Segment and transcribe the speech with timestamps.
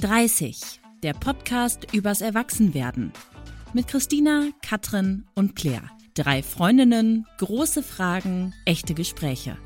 [0.00, 3.12] 30, der Podcast übers Erwachsenwerden.
[3.74, 5.90] Mit Christina, Katrin und Claire.
[6.14, 9.58] Drei Freundinnen, große Fragen, echte Gespräche.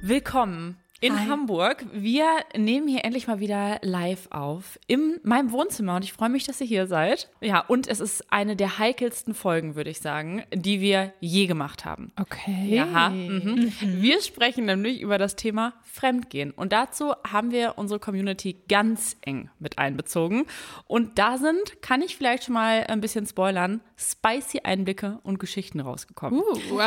[0.00, 1.28] Willkommen in Hi.
[1.28, 1.86] Hamburg.
[1.92, 6.44] Wir nehmen hier endlich mal wieder live auf in meinem Wohnzimmer und ich freue mich,
[6.44, 7.30] dass ihr hier seid.
[7.40, 11.86] Ja, und es ist eine der heikelsten Folgen, würde ich sagen, die wir je gemacht
[11.86, 12.12] haben.
[12.20, 12.66] Okay.
[12.68, 13.72] Ja, mhm.
[13.80, 19.48] wir sprechen nämlich über das Thema Fremdgehen und dazu haben wir unsere Community ganz eng
[19.58, 20.44] mit einbezogen
[20.86, 25.80] und da sind, kann ich vielleicht schon mal ein bisschen spoilern, spicy Einblicke und Geschichten
[25.80, 26.40] rausgekommen.
[26.40, 26.80] Uh,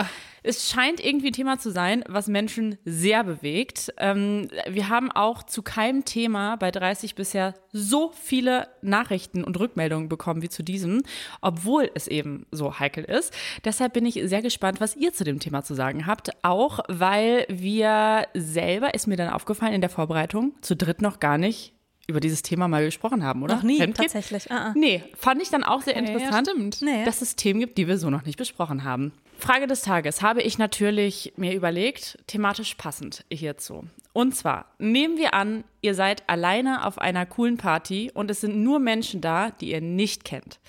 [0.44, 3.94] Es scheint irgendwie ein Thema zu sein, was Menschen sehr bewegt.
[4.04, 10.10] Ähm, wir haben auch zu keinem Thema bei 30 bisher so viele Nachrichten und Rückmeldungen
[10.10, 11.04] bekommen wie zu diesem,
[11.40, 13.34] obwohl es eben so heikel ist.
[13.64, 16.32] Deshalb bin ich sehr gespannt, was ihr zu dem Thema zu sagen habt.
[16.42, 21.38] Auch weil wir selber, ist mir dann aufgefallen in der Vorbereitung, zu dritt noch gar
[21.38, 21.74] nicht
[22.08, 23.56] über dieses Thema mal gesprochen haben, oder?
[23.56, 24.08] Noch nie, Fremdgehen?
[24.08, 24.52] tatsächlich.
[24.52, 24.74] Ah, ah.
[24.76, 26.82] Nee, fand ich dann auch sehr ja, interessant, stimmt.
[26.82, 27.06] Nee.
[27.06, 29.14] dass es Themen gibt, die wir so noch nicht besprochen haben.
[29.38, 33.86] Frage des Tages habe ich natürlich mir überlegt, thematisch passend hierzu.
[34.14, 38.64] Und zwar nehmen wir an, ihr seid alleine auf einer coolen Party und es sind
[38.64, 40.60] nur Menschen da, die ihr nicht kennt.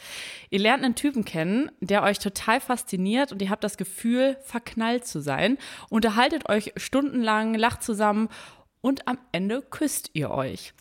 [0.50, 5.06] Ihr lernt einen Typen kennen, der euch total fasziniert und ihr habt das Gefühl, verknallt
[5.06, 5.58] zu sein,
[5.90, 8.28] unterhaltet euch stundenlang, lacht zusammen
[8.80, 10.72] und am Ende küsst ihr euch.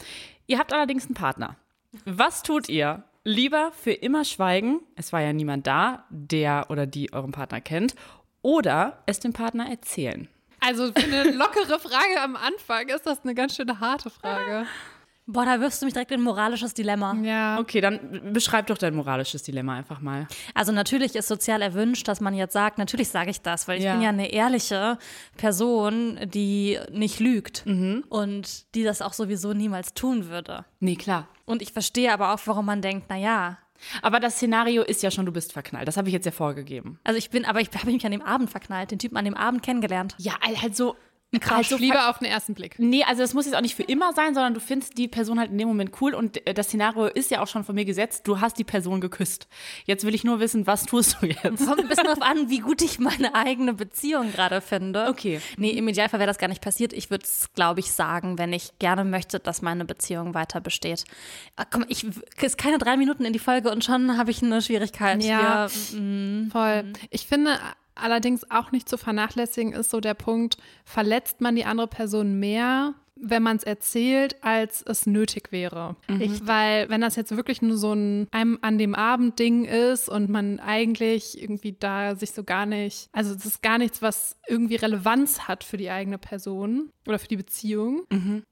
[0.48, 1.58] Ihr habt allerdings einen Partner.
[2.06, 3.04] Was tut ihr?
[3.24, 7.96] Lieber für immer schweigen, es war ja niemand da, der oder die euren Partner kennt,
[8.42, 10.28] oder es dem Partner erzählen.
[10.60, 14.66] Also für eine lockere Frage am Anfang ist das eine ganz schöne harte Frage.
[15.26, 17.16] Boah, da wirfst du mich direkt in ein moralisches Dilemma.
[17.24, 17.58] Ja.
[17.60, 20.28] Okay, dann beschreib doch dein moralisches Dilemma einfach mal.
[20.54, 23.86] Also natürlich ist sozial erwünscht, dass man jetzt sagt, natürlich sage ich das, weil ich
[23.86, 23.94] Ja.
[23.94, 24.98] bin ja eine ehrliche
[25.38, 27.64] Person, die nicht lügt
[28.10, 30.66] und die das auch sowieso niemals tun würde.
[30.80, 31.28] Nee, klar.
[31.46, 33.58] Und ich verstehe aber auch, warum man denkt, na ja,
[34.02, 35.88] Aber das Szenario ist ja schon, du bist verknallt.
[35.90, 37.00] Das habe ich jetzt ja vorgegeben.
[37.04, 39.36] also ich bin, aber ich habe mich an dem Abend verknallt, den Typen an dem
[39.36, 40.16] Abend kennengelernt.
[40.20, 40.96] Ja, halt so.
[41.50, 42.76] Halt so Liebe auf den ersten Blick.
[42.78, 45.40] Nee, also das muss jetzt auch nicht für immer sein, sondern du findest die Person
[45.40, 47.86] halt in dem Moment cool und äh, das Szenario ist ja auch schon von mir
[47.86, 48.28] gesetzt.
[48.28, 49.48] Du hast die Person geküsst.
[49.86, 51.66] Jetzt will ich nur wissen, was tust du jetzt?
[51.66, 55.08] Kommt ein bisschen darauf an, wie gut ich meine eigene Beziehung gerade finde.
[55.10, 55.42] Okay.
[55.58, 56.94] Nee, im Idealfall wäre das gar nicht passiert.
[56.94, 61.04] Ich würde es, glaube ich, sagen, wenn ich gerne möchte, dass meine Beziehung weiter besteht.
[61.56, 62.06] Ah, komm, ich
[62.42, 65.24] ist keine drei Minuten in die Folge und schon habe ich eine Schwierigkeit.
[65.24, 65.68] Ja.
[65.70, 66.94] Wir, mm, Voll.
[67.10, 67.60] Ich finde
[67.96, 72.94] allerdings auch nicht zu vernachlässigen ist so der Punkt, verletzt man die andere Person mehr,
[73.26, 75.96] wenn man es erzählt, als es nötig wäre.
[76.20, 80.10] Ich, weil wenn das jetzt wirklich nur so ein einem an dem Abend Ding ist
[80.10, 84.38] und man eigentlich irgendwie da sich so gar nicht, also es ist gar nichts, was
[84.48, 88.04] irgendwie Relevanz hat für die eigene Person oder für die Beziehung.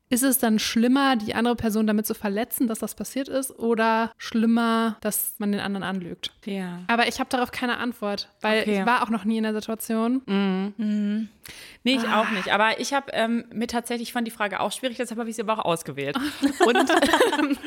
[0.09, 4.11] Ist es dann schlimmer, die andere Person damit zu verletzen, dass das passiert ist, oder
[4.17, 6.33] schlimmer, dass man den anderen anlügt?
[6.45, 6.79] Ja.
[6.87, 8.79] Aber ich habe darauf keine Antwort, weil Okay.
[8.81, 10.21] ich war auch noch nie in der Situation.
[11.83, 12.49] Nee, ich auch nicht.
[12.53, 15.35] Aber ich habe ähm, mir tatsächlich, ich fand die Frage auch schwierig, deshalb habe ich
[15.35, 16.15] sie aber auch ausgewählt.
[16.65, 17.57] Und ähm,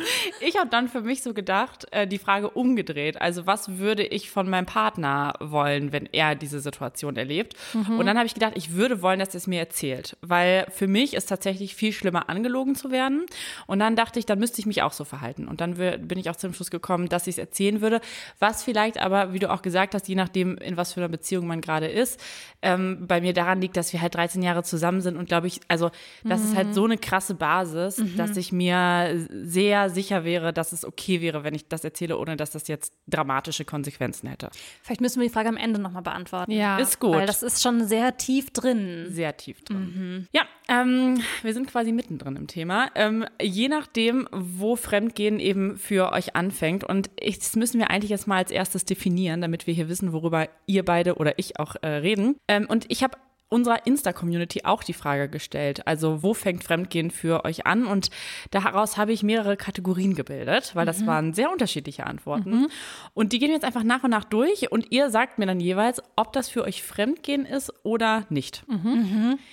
[0.41, 3.21] ich habe dann für mich so gedacht, äh, die Frage umgedreht.
[3.21, 7.55] Also was würde ich von meinem Partner wollen, wenn er diese Situation erlebt?
[7.99, 10.17] Und dann habe ich gedacht, ich würde wollen, dass er es mir erzählt.
[10.21, 13.27] Weil für mich ist tatsächlich viel schlimmer, angelogen zu werden.
[13.67, 15.49] Und dann dachte ich, dann müsste ich mich auch so verhalten.
[15.49, 18.01] Und dann bin ich auch zum Schluss gekommen, dass ich es erzählen würde.
[18.39, 21.47] Was vielleicht aber, wie du auch gesagt hast, je nachdem, in was für einer Beziehung
[21.47, 22.21] man gerade ist,
[22.63, 25.61] ähm, bei mir daran liegt, dass wir halt 13 Jahre zusammen sind und glaube ich,
[25.69, 25.91] also
[26.25, 30.85] das ist halt so eine krasse Basis, dass ich mir sehr sicher wäre, dass es
[30.85, 34.51] okay wäre, wenn ich das erzähle, ohne dass das jetzt dramatische Konsequenzen hätte.
[34.83, 36.53] vielleicht müssen wir die Frage am Ende nochmal beantworten.
[36.53, 36.79] Ja.
[36.79, 37.15] Ist gut.
[37.15, 39.07] Weil das ist schon sehr tief drin.
[39.09, 40.29] sehr tief drin.
[40.33, 42.91] Ja, ähm, wir sind quasi mittendrin im Thema.
[42.95, 46.85] Ähm, je nachdem, wo Fremdgehen eben für euch anfängt.
[46.85, 50.13] Und ich, das müssen wir eigentlich jetzt mal als erstes definieren, damit wir hier wissen,
[50.13, 52.37] worüber ihr beide oder ich auch äh, reden.
[52.49, 53.17] Ähm, und ich habe
[53.49, 55.87] unserer Insta-Community auch die Frage gestellt.
[55.87, 57.87] Also, wo fängt Fremdgehen für euch an?
[57.87, 58.11] Und
[58.51, 62.67] daraus habe ich mehrere Kategorien gebildet, weil das waren sehr unterschiedliche Antworten.
[63.13, 65.61] Und die gehen wir jetzt einfach nach und nach durch und ihr sagt mir dann
[65.61, 68.65] jeweils, ob das für euch Fremdgehen ist oder nicht.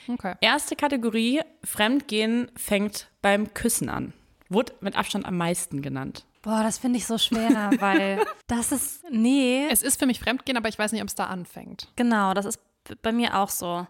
[0.08, 0.36] Okay.
[0.42, 4.14] Erste Kategorie, Fremdgehen fängt beim Küssen an.
[4.50, 6.26] Wurde mit Abstand am meisten genannt.
[6.42, 10.58] Boah, das finde ich so schwer, weil das ist, nee, Es ist für mich Fremdgehen,
[10.58, 11.88] aber ich weiß nicht, ob es da anfängt.
[11.96, 12.60] genau, das ist
[13.02, 13.86] bei mir auch so.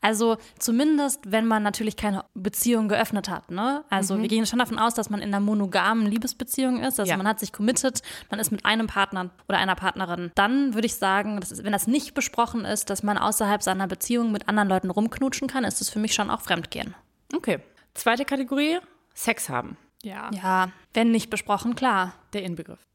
[0.00, 3.50] Also zumindest, wenn man natürlich keine Beziehung geöffnet hat.
[3.50, 3.84] Ne?
[3.90, 6.98] Also wir gehen schon davon aus, dass man in einer monogamen Liebesbeziehung ist.
[6.98, 7.16] Also Ja.
[7.16, 8.00] man hat sich committed,
[8.30, 10.30] man ist mit einem Partner oder einer Partnerin.
[10.34, 13.86] Dann würde ich sagen, das ist, wenn das nicht besprochen ist, dass man außerhalb seiner
[13.86, 16.94] Beziehung mit anderen Leuten rumknutschen kann, ist das für mich schon auch Fremdgehen.
[17.34, 17.58] Okay.
[17.94, 18.78] Zweite Kategorie,
[19.14, 19.76] Sex haben.
[20.02, 20.30] Ja.
[20.32, 22.14] Ja, wenn nicht besprochen, klar.
[22.32, 22.86] Der Inbegriff.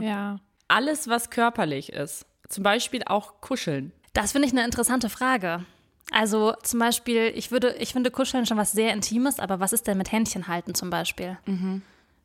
[0.00, 0.38] Ja.
[0.68, 3.92] Alles, was körperlich ist, zum Beispiel auch Kuscheln.
[4.18, 5.64] Das finde ich eine interessante Frage.
[6.10, 9.86] Also zum Beispiel, ich würde, ich finde Kuscheln schon was sehr Intimes, aber was ist
[9.86, 11.38] denn mit Händchen halten zum Beispiel?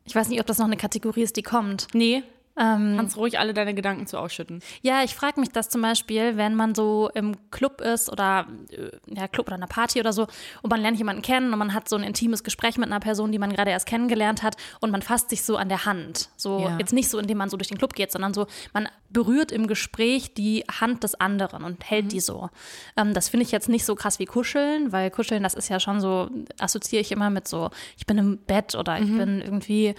[0.04, 1.86] Ich weiß nicht, ob das noch eine Kategorie ist, die kommt.
[1.94, 2.24] Nee,
[2.56, 4.60] Ähm, kannst ruhig alle deine Gedanken zu ausschütten.
[4.82, 8.90] Ja, ich frage mich das zum Beispiel, wenn man so im Club ist oder äh,
[9.12, 10.28] ja, Club oder einer Party oder so
[10.62, 13.32] und man lernt jemanden kennen und man hat so ein intimes Gespräch mit einer Person,
[13.32, 16.30] die man gerade erst kennengelernt hat und man fasst sich so an der Hand.
[16.36, 16.78] So Ja.
[16.78, 19.66] jetzt nicht so, indem man so durch den Club geht, sondern so, man berührt im
[19.66, 22.50] Gespräch die Hand des anderen und hält die so.
[22.96, 25.80] Ähm, das finde ich jetzt nicht so krass wie Kuscheln, weil Kuscheln, das ist ja
[25.80, 26.30] schon so,
[26.60, 29.94] assoziiere ich immer mit so, ich bin im Bett oder ich bin irgendwie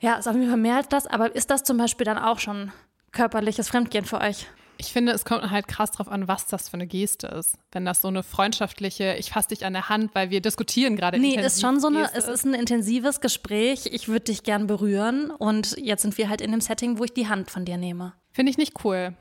[0.00, 2.38] ja, ist auf jeden Fall mehr als das, aber ist das zum Beispiel dann auch
[2.38, 2.72] schon
[3.12, 4.46] körperliches Fremdgehen für euch?
[4.78, 7.56] Ich finde, es kommt halt krass drauf an, was das für eine Geste ist.
[7.72, 11.18] Wenn das so eine freundschaftliche, ich fasse dich an der Hand, weil wir diskutieren gerade.
[11.18, 13.86] Nee, ist schon so eine, Geste es ist ein intensives Gespräch.
[13.90, 17.14] Ich würde dich gern berühren und jetzt sind wir halt in dem Setting, wo ich
[17.14, 18.12] die Hand von dir nehme.
[18.32, 19.14] Finde ich nicht cool.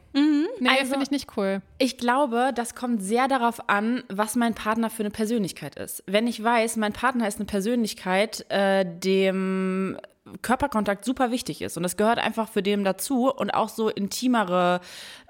[0.59, 1.61] Nee, Also- finde ich nicht cool.
[1.77, 6.03] Ich glaube, das kommt sehr darauf an, was mein Partner für eine Persönlichkeit ist.
[6.05, 9.97] Wenn ich weiß, mein Partner ist eine Persönlichkeit, äh, dem
[10.41, 14.81] Körperkontakt super wichtig ist und das gehört einfach für dem dazu und auch so intimere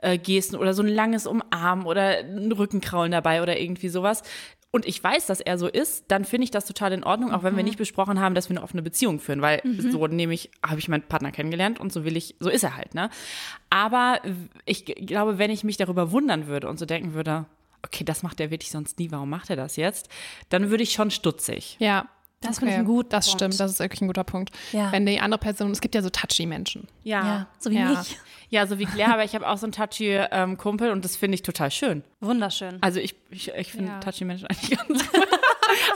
[0.01, 4.23] äh, Gesten oder so ein langes Umarmen oder ein Rückenkraulen dabei oder irgendwie sowas.
[4.71, 7.43] Und ich weiß, dass er so ist, dann finde ich das total in Ordnung, auch
[7.43, 10.79] wenn wir nicht besprochen haben, dass wir eine offene Beziehung führen, weil so nämlich habe
[10.79, 13.09] ich meinen Partner kennengelernt und so will ich, so ist er halt, ne?
[13.69, 14.19] Aber
[14.65, 17.45] ich glaube, wenn ich mich darüber wundern würde und so denken würde,
[17.83, 20.09] okay, das macht er wirklich sonst nie, warum macht er das jetzt?
[20.49, 21.77] Dann würde ich schon stutzig.
[21.79, 22.09] Ja.
[22.47, 23.39] Das finde ich einen guten Das Punkt.
[23.41, 24.51] stimmt, das ist wirklich ein guter Punkt.
[24.71, 24.91] Ja.
[24.91, 26.87] Wenn die andere Person, es gibt ja so touchy Menschen.
[27.03, 27.89] Ja, so wie Ja.
[27.89, 28.17] mich.
[28.49, 31.15] Ja, so wie Claire, aber ich habe auch so einen touchy ähm, Kumpel und das
[31.17, 32.03] finde ich total schön.
[32.25, 32.77] Wunderschön.
[32.81, 33.99] Also ich, ich, ich finde Ja.
[33.99, 35.05] touchy Menschen eigentlich ganz.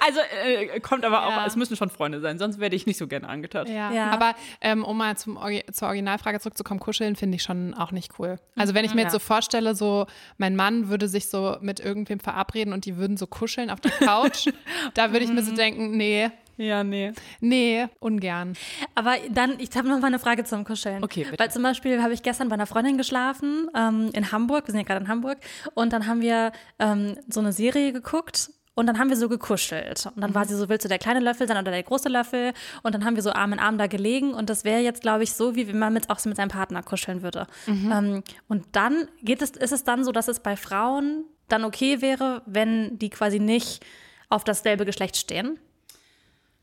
[0.06, 1.46] Also äh, kommt aber auch, Ja.
[1.46, 3.72] es müssen schon Freunde sein, sonst werde ich nicht so gerne angetatzt.
[3.72, 3.92] Ja.
[3.92, 4.10] Ja.
[4.12, 8.14] Aber ähm, um mal zum, Orgi- zur Originalfrage zurückzukommen, kuscheln finde ich schon auch nicht
[8.20, 8.40] cool.
[8.58, 12.20] Also wenn ich mir jetzt so vorstelle, so mein Mann würde sich so mit irgendwem
[12.20, 14.48] verabreden und die würden so kuscheln auf der Couch,
[14.96, 16.30] da würde ich mir so denken, nee,
[16.60, 17.14] Ja, nee.
[17.40, 18.54] nee, ungern.
[18.94, 21.02] Aber dann, ich habe noch mal eine Frage zum Kuscheln.
[21.02, 21.40] Okay, bitte.
[21.40, 24.68] Weil zum Beispiel habe ich gestern bei einer Freundin geschlafen ähm, in Hamburg.
[24.68, 25.38] Wir sind ja gerade in Hamburg.
[25.74, 28.52] Und dann haben wir ähm, so eine Serie geguckt.
[28.76, 30.06] Und dann haben wir so gekuschelt.
[30.14, 32.52] Und dann war sie so, willst du der kleine Löffel sein oder der große Löffel?
[32.84, 34.34] Und dann haben wir so Arm in Arm da gelegen.
[34.34, 36.50] Und das wäre jetzt, glaube ich, so, wie wenn man mit, auch so mit seinem
[36.50, 37.48] Partner kuscheln würde.
[37.92, 42.02] Ähm, und dann geht es, ist es dann so, dass es bei Frauen dann okay
[42.02, 43.86] wäre, wenn die quasi nicht
[44.28, 45.58] auf dasselbe Geschlecht stehen.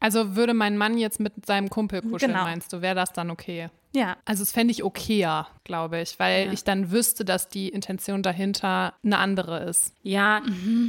[0.01, 2.45] Also würde mein Mann jetzt mit seinem Kumpel kuscheln, Genau.
[2.45, 3.71] meinst du, wäre das dann okay?
[3.95, 4.17] Ja.
[4.27, 8.93] Also es fände ich okayer, glaube ich, weil ich dann wüsste, dass die Intention dahinter
[9.03, 9.95] eine andere ist.
[10.03, 10.43] Ja,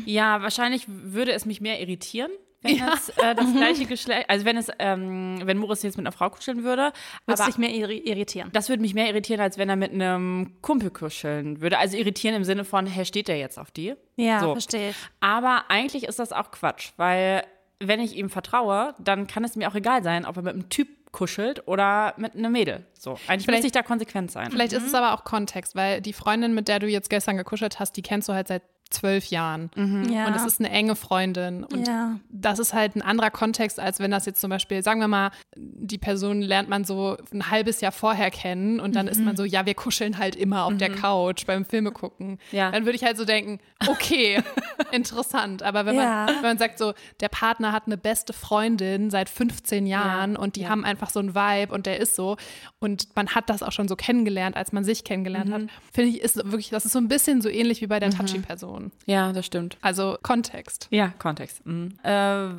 [0.06, 2.32] ja, wahrscheinlich würde es mich mehr irritieren,
[2.64, 6.12] wenn das äh, das gleiche Geschlecht, also wenn es, ähm, wenn Moritz jetzt mit einer
[6.12, 6.92] Frau kuscheln würde.
[7.26, 8.50] Würde dich mehr irri- irritieren.
[8.52, 11.78] das würde mich mehr irritieren, als wenn er mit einem Kumpel kuscheln würde.
[11.78, 13.94] Also irritieren im Sinne von, hä, steht der jetzt auf die?
[14.18, 14.52] Ja, So.
[14.52, 14.96] verstehe ich.
[15.22, 17.44] Aber eigentlich ist das auch Quatsch, weil
[17.80, 20.70] wenn ich ihm vertraue, dann kann es mir auch egal sein, ob er mit einem
[20.70, 22.86] Typ kuschelt oder mit einem Mädel.
[22.94, 24.52] So, eigentlich Vielleicht- müsste ich da konsequent sein.
[24.52, 27.80] Vielleicht ist es aber auch Kontext, weil die Freundin, mit der du jetzt gestern gekuschelt
[27.80, 29.70] hast, die kennst du halt seit zwölf Jahren.
[30.10, 30.28] Ja.
[30.28, 31.64] Und es ist eine enge Freundin.
[31.64, 32.20] Und Ja.
[32.30, 35.32] das ist halt ein anderer Kontext, als wenn das jetzt zum Beispiel, sagen wir mal,
[35.56, 39.44] die Person lernt man so ein halbes Jahr vorher kennen und dann ist man so,
[39.44, 42.38] ja, wir kuscheln halt immer auf der Couch beim Filme gucken.
[42.52, 42.72] Ja.
[42.72, 44.42] Dann würde ich halt so denken, okay,
[44.92, 45.64] interessant.
[45.64, 46.26] Aber wenn, Ja.
[46.26, 50.56] man, wenn man sagt so, der Partner hat eine beste Freundin seit 15 Jahren und
[50.56, 52.38] die haben einfach so einen Vibe und der ist so
[52.80, 55.62] und man hat das auch schon so kennengelernt, als man sich kennengelernt hat,
[55.94, 58.77] finde ich, ist wirklich, das ist so ein bisschen so ähnlich wie bei der Touchy-Person.
[59.06, 59.78] Ja, das stimmt.
[59.82, 60.88] Also Kontext.
[60.92, 61.66] Ja, Kontext.
[61.66, 61.98] Mhm.
[62.04, 62.50] Äh,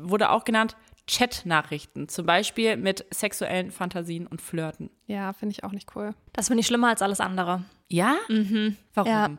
[0.00, 4.90] wurde auch genannt Chat-Nachrichten, zum Beispiel mit sexuellen Fantasien und Flirten.
[5.06, 6.14] Ja, finde ich auch nicht cool.
[6.32, 7.64] Das finde ich schlimmer als alles andere.
[7.88, 8.16] Ja?
[8.94, 9.10] Warum?
[9.10, 9.30] Ja.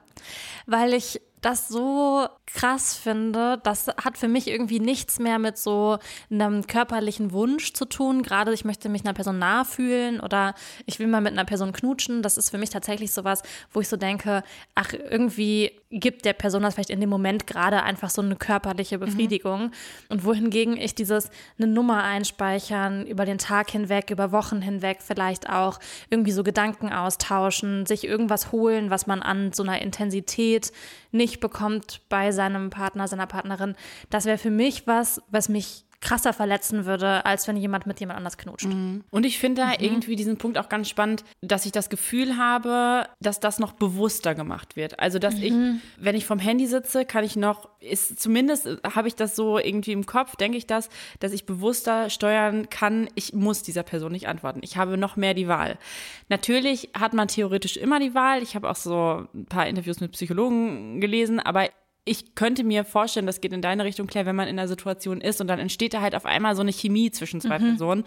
[0.66, 5.98] Weil ich das so krass finde, das hat für mich irgendwie nichts mehr mit so
[6.30, 8.22] einem körperlichen Wunsch zu tun.
[8.22, 11.72] Gerade ich möchte mich einer Person nahe fühlen oder ich will mal mit einer Person
[11.72, 12.22] knutschen.
[12.22, 14.44] Das ist für mich tatsächlich sowas, wo ich so denke,
[14.76, 19.00] ach, irgendwie gibt der Person das vielleicht in dem Moment gerade einfach so eine körperliche
[19.00, 19.72] Befriedigung.
[20.10, 25.50] Und wohingegen ich dieses eine Nummer einspeichern über den Tag hinweg, über Wochen hinweg vielleicht
[25.50, 30.72] auch irgendwie so Gedanken austauschen, sich irgendwas holen, was man an so einer Intensität
[31.12, 33.76] nicht bekommt bei seinem Partner, seiner Partnerin.
[34.10, 38.18] Das wäre für mich was, was mich krasser verletzen würde, als wenn jemand mit jemand
[38.18, 38.68] anders knutscht.
[39.10, 43.08] Und ich finde da irgendwie diesen Punkt auch ganz spannend, dass ich das Gefühl habe,
[43.20, 45.00] dass das noch bewusster gemacht wird.
[45.00, 45.54] Also, dass ich,
[45.98, 49.92] wenn ich vom Handy sitze, kann ich noch, ist zumindest habe ich das so irgendwie
[49.92, 50.90] im Kopf, denke ich das,
[51.20, 54.60] dass ich bewusster steuern kann, ich muss dieser Person nicht antworten.
[54.64, 55.80] Ich habe noch mehr die Wahl.
[56.30, 58.44] Natürlich hat man theoretisch immer die Wahl.
[58.44, 61.70] Ich habe auch so ein paar Interviews mit Psychologen gelesen, aber
[62.08, 65.22] ich könnte mir vorstellen, das geht in deine Richtung, Claire, wenn man in einer Situation
[65.22, 68.04] ist und dann entsteht da halt auf einmal so eine Chemie zwischen zwei Personen,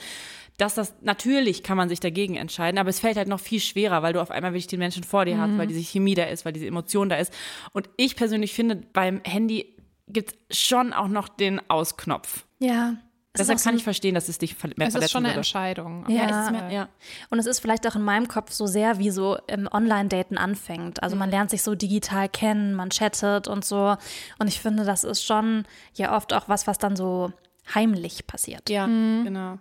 [0.57, 4.03] dass das, natürlich kann man sich dagegen entscheiden, aber es fällt halt noch viel schwerer,
[4.03, 6.45] weil du auf einmal wirklich den Menschen vor dir hast, weil diese Chemie da ist,
[6.45, 7.33] weil diese Emotion da ist.
[7.73, 9.77] Und ich persönlich finde, beim Handy
[10.09, 12.45] gibt es schon auch noch den Ausknopf.
[12.59, 12.97] Ja.
[13.33, 15.13] Es ist Deshalb so kann ein- ich verstehen, dass es dich mehr Es ist verletzen
[15.13, 15.39] schon eine würde.
[15.39, 16.05] Entscheidung.
[16.09, 16.45] Ja.
[16.47, 16.89] Ist mehr, ja.
[17.31, 21.01] Und es ist vielleicht auch in meinem Kopf so sehr, wie so im Online-Daten anfängt.
[21.03, 23.97] Also man lernt sich so digital kennen, man chattet und so.
[24.41, 27.33] Und ich finde, das ist schon ja oft auch was, was dann so
[27.75, 28.69] heimlich passiert.
[28.71, 29.59] Ja, genau.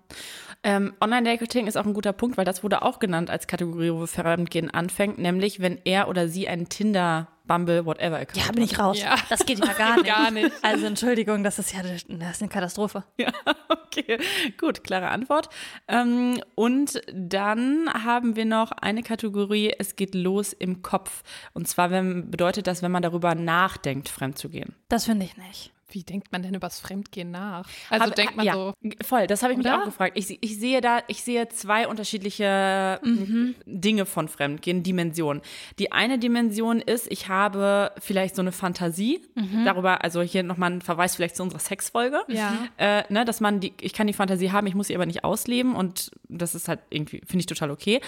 [0.64, 4.06] Ähm, Online-Dating ist auch ein guter Punkt, weil das wurde auch genannt als Kategorie, wo
[4.06, 8.78] Fremdgehen anfängt, nämlich wenn er oder sie einen Tinder, Bumble, whatever Account Ja, bin ich
[8.78, 9.02] raus.
[9.02, 9.16] Ja.
[9.30, 10.06] Das geht ja gar nicht.
[10.06, 10.52] Gar nicht.
[10.62, 12.10] Also Entschuldigung, das ist ja das ist
[12.42, 13.04] eine Katastrophe.
[13.18, 13.32] Ja,
[13.70, 14.20] okay,
[14.60, 15.50] gut, klare Antwort.
[15.88, 21.24] Ähm, und dann haben wir noch eine Kategorie, es geht los im Kopf.
[21.54, 24.76] Und zwar wenn, bedeutet das, wenn man darüber nachdenkt, fremd zu gehen.
[24.90, 25.74] Das finde ich nicht.
[25.92, 27.68] Wie denkt man denn übers Fremdgehen nach?
[27.90, 28.74] Also Hab- denkt man ja, so,
[29.06, 29.82] Voll, das habe ich mich Oder?
[29.82, 30.18] auch gefragt.
[30.18, 33.56] Ich, ich sehe da, ich sehe zwei unterschiedliche Mhm.
[33.66, 35.42] Dinge von Fremdgehen, Dimensionen.
[35.80, 39.22] Die eine Dimension ist, ich habe vielleicht so eine Fantasie
[39.66, 42.20] darüber, also hier nochmal ein Verweis vielleicht zu unserer Sexfolge.
[42.28, 42.36] Mhm.
[42.36, 42.54] Ja.
[42.78, 45.24] Äh, ne, dass man die, ich kann die Fantasie haben, ich muss sie aber nicht
[45.24, 48.02] ausleben und das ist halt irgendwie, finde ich total okay.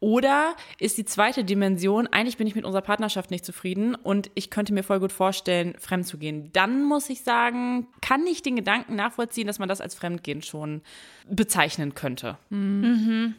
[0.00, 4.50] Oder ist die zweite Dimension, eigentlich bin ich mit unserer Partnerschaft nicht zufrieden und ich
[4.50, 6.50] könnte mir voll gut vorstellen, fremd zu gehen.
[6.52, 10.80] Dann muss ich sagen, kann ich den Gedanken nachvollziehen, dass man das als Fremdgehen schon
[11.28, 12.38] bezeichnen könnte.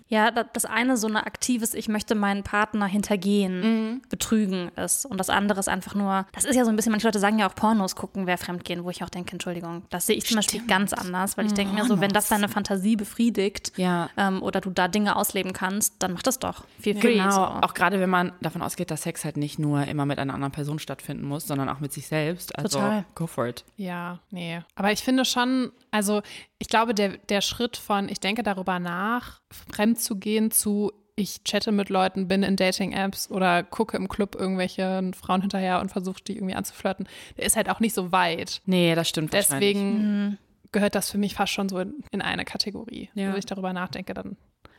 [0.10, 3.62] Ja, da- das eine so ein aktives, ich möchte meinen Partner hintergehen,
[3.94, 4.02] Mhm.
[4.10, 5.06] betrügen ist.
[5.06, 7.40] Und das andere ist einfach nur, das ist ja so ein bisschen, manche Leute sagen
[7.40, 10.36] ja auch Pornos gucken, wer fremdgehen, wo ich auch denke, Entschuldigung, das sehe ich zum
[10.36, 14.10] Beispiel ganz anders, weil ich denke mir so, wenn das deine Fantasie befriedigt Ja.
[14.18, 16.66] ähm, oder du da Dinge ausleben kannst, dann mach das doch.
[16.82, 17.14] Feel free.
[17.14, 17.42] Genau, So.
[17.42, 20.52] auch gerade wenn man davon ausgeht, dass Sex halt nicht nur immer mit einer anderen
[20.52, 22.54] Person stattfinden muss, sondern auch mit sich selbst.
[22.58, 23.06] Also Total.
[23.16, 23.64] go for it.
[23.78, 24.60] Ja, nee.
[24.76, 26.22] Aber ich finde schon, also
[26.58, 29.42] ich glaube, der, der Schritt von, ich denke darüber nach,
[29.72, 34.36] fremd zu gehen zu, ich chatte mit Leuten, bin in Dating-Apps oder gucke im Club
[34.36, 37.08] irgendwelche Frauen hinterher und versuche die irgendwie anzuflirten,
[37.38, 38.62] der ist halt auch nicht so weit.
[38.66, 39.34] Nee, das stimmt.
[39.34, 40.40] Deswegen
[40.72, 43.10] gehört das für mich fast schon so in, in eine Kategorie.
[43.14, 43.30] Ja.
[43.30, 44.38] Wenn ich darüber nachdenke, dann.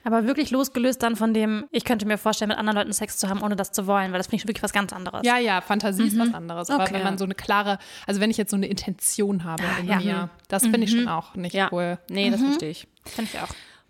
[0.09, 3.29] Aber wirklich losgelöst dann von dem, ich könnte mir vorstellen, mit anderen Leuten Sex zu
[3.29, 5.21] haben, ohne das zu wollen, weil das finde ich wirklich was ganz anderes.
[5.23, 6.71] Ja, ja, Fantasie ist was anderes.
[6.71, 6.95] Aber Okay.
[6.95, 9.99] wenn man so eine klare, also wenn ich jetzt so eine Intention habe in ja.
[9.99, 11.99] mir, das finde ich schon auch nicht Ja, cool.
[12.09, 12.89] nee, das verstehe ich.
[13.05, 13.49] Finde ich auch.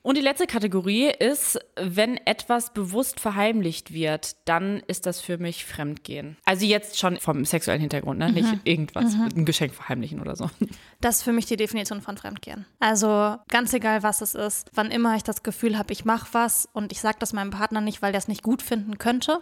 [0.08, 5.66] Und die letzte Kategorie ist, wenn etwas bewusst verheimlicht wird, dann ist das für mich
[5.66, 6.38] Fremdgehen.
[6.46, 8.32] Also jetzt schon vom sexuellen Hintergrund, ne?
[8.32, 10.48] nicht irgendwas, ein Geschenk verheimlichen oder so.
[11.02, 12.64] Das ist für mich die Definition von Fremdgehen.
[12.80, 16.66] Also ganz egal, was es ist, wann immer ich das Gefühl habe, ich mache was
[16.72, 19.40] und ich sage das meinem Partner nicht, weil der es nicht gut finden könnte,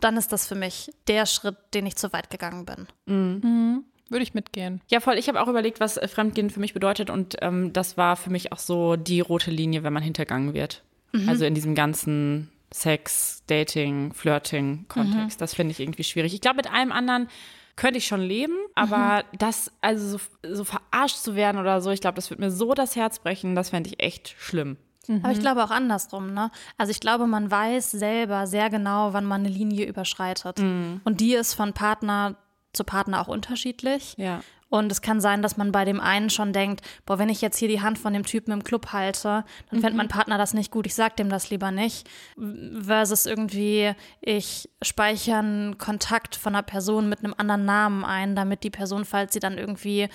[0.00, 3.84] dann ist das für mich der Schritt, den ich zu weit gegangen bin.
[4.10, 4.82] Würde ich mitgehen.
[4.88, 5.14] Ja, voll.
[5.14, 8.30] Ich habe auch überlegt, was äh, Fremdgehen für mich bedeutet und ähm, das war für
[8.30, 10.82] mich auch so die rote Linie, wenn man hintergangen wird.
[11.26, 15.40] Also in diesem ganzen Sex, Dating, Flirting-Kontext.
[15.40, 16.34] Das finde ich irgendwie schwierig.
[16.34, 17.28] Ich glaube, mit allem anderen
[17.74, 22.00] könnte ich schon leben, aber das, also so, so verarscht zu werden oder so, ich
[22.00, 24.76] glaube, das wird mir so das Herz brechen, das fände ich echt schlimm.
[25.22, 26.52] Aber ich glaube auch andersrum, ne?
[26.78, 30.60] Also ich glaube, man weiß selber sehr genau, wann man eine Linie überschreitet.
[30.60, 32.36] Und die ist von Partner
[32.72, 34.14] zu Partner auch unterschiedlich.
[34.16, 34.40] Ja.
[34.70, 37.58] Und es kann sein, dass man bei dem einen schon denkt, boah, wenn ich jetzt
[37.58, 40.70] hier die Hand von dem Typen im Club halte, dann fände mein Partner das nicht
[40.70, 42.08] gut, ich sag dem das lieber nicht.
[42.36, 48.62] Versus irgendwie, ich speichere einen Kontakt von einer Person mit einem anderen Namen ein, damit
[48.62, 50.08] die Person, falls sie dann irgendwie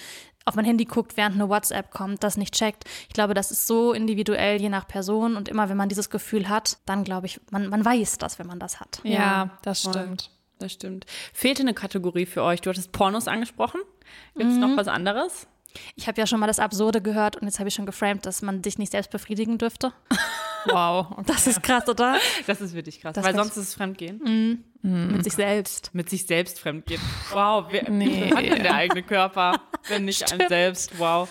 [0.45, 2.85] auf mein Handy guckt, während eine WhatsApp kommt, das nicht checkt.
[3.07, 5.35] Ich glaube, das ist so individuell, je nach Person.
[5.35, 8.47] Und immer, wenn man dieses Gefühl hat, dann glaube ich, man, man weiß das, wenn
[8.47, 9.01] man das hat.
[9.03, 9.93] Ja, das voll.
[9.93, 10.29] stimmt.
[10.59, 11.05] Das stimmt.
[11.33, 12.61] Fehlte eine Kategorie für euch?
[12.61, 13.81] Du hattest Pornos angesprochen.
[14.37, 15.47] Gibt es noch was anderes?
[15.95, 18.41] Ich habe ja schon mal das Absurde gehört und jetzt habe ich schon geframed, dass
[18.41, 19.93] man sich nicht selbst befriedigen dürfte.
[20.67, 21.11] Wow.
[21.11, 21.23] Okay.
[21.27, 22.17] Das ist krass, oder?
[22.47, 24.63] Das ist wirklich krass, Das weil sonst ist es Fremdgehen.
[24.81, 25.91] Mit sich selbst.
[25.93, 26.99] Mit sich selbst fremdgehen.
[27.31, 28.31] Wow, wer Nee.
[28.33, 30.97] hat denn der eigene Körper, wenn nicht ein selbst?
[30.97, 31.29] Wow.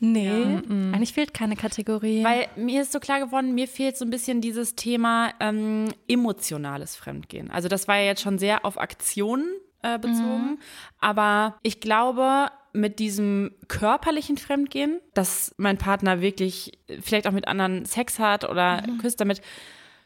[0.00, 0.60] Nee,
[0.92, 2.22] eigentlich fehlt keine Kategorie.
[2.22, 6.94] Weil mir ist so klar geworden, mir fehlt so ein bisschen dieses Thema ähm, emotionales
[6.94, 7.50] Fremdgehen.
[7.50, 9.48] Also das war ja jetzt schon sehr auf Aktionen
[9.82, 10.52] äh, bezogen.
[10.52, 10.58] Mhm.
[11.00, 17.84] Aber ich glaube, mit diesem körperlichen Fremdgehen, dass mein Partner wirklich vielleicht auch mit anderen
[17.84, 18.98] Sex hat oder mhm.
[18.98, 19.40] küsst damit,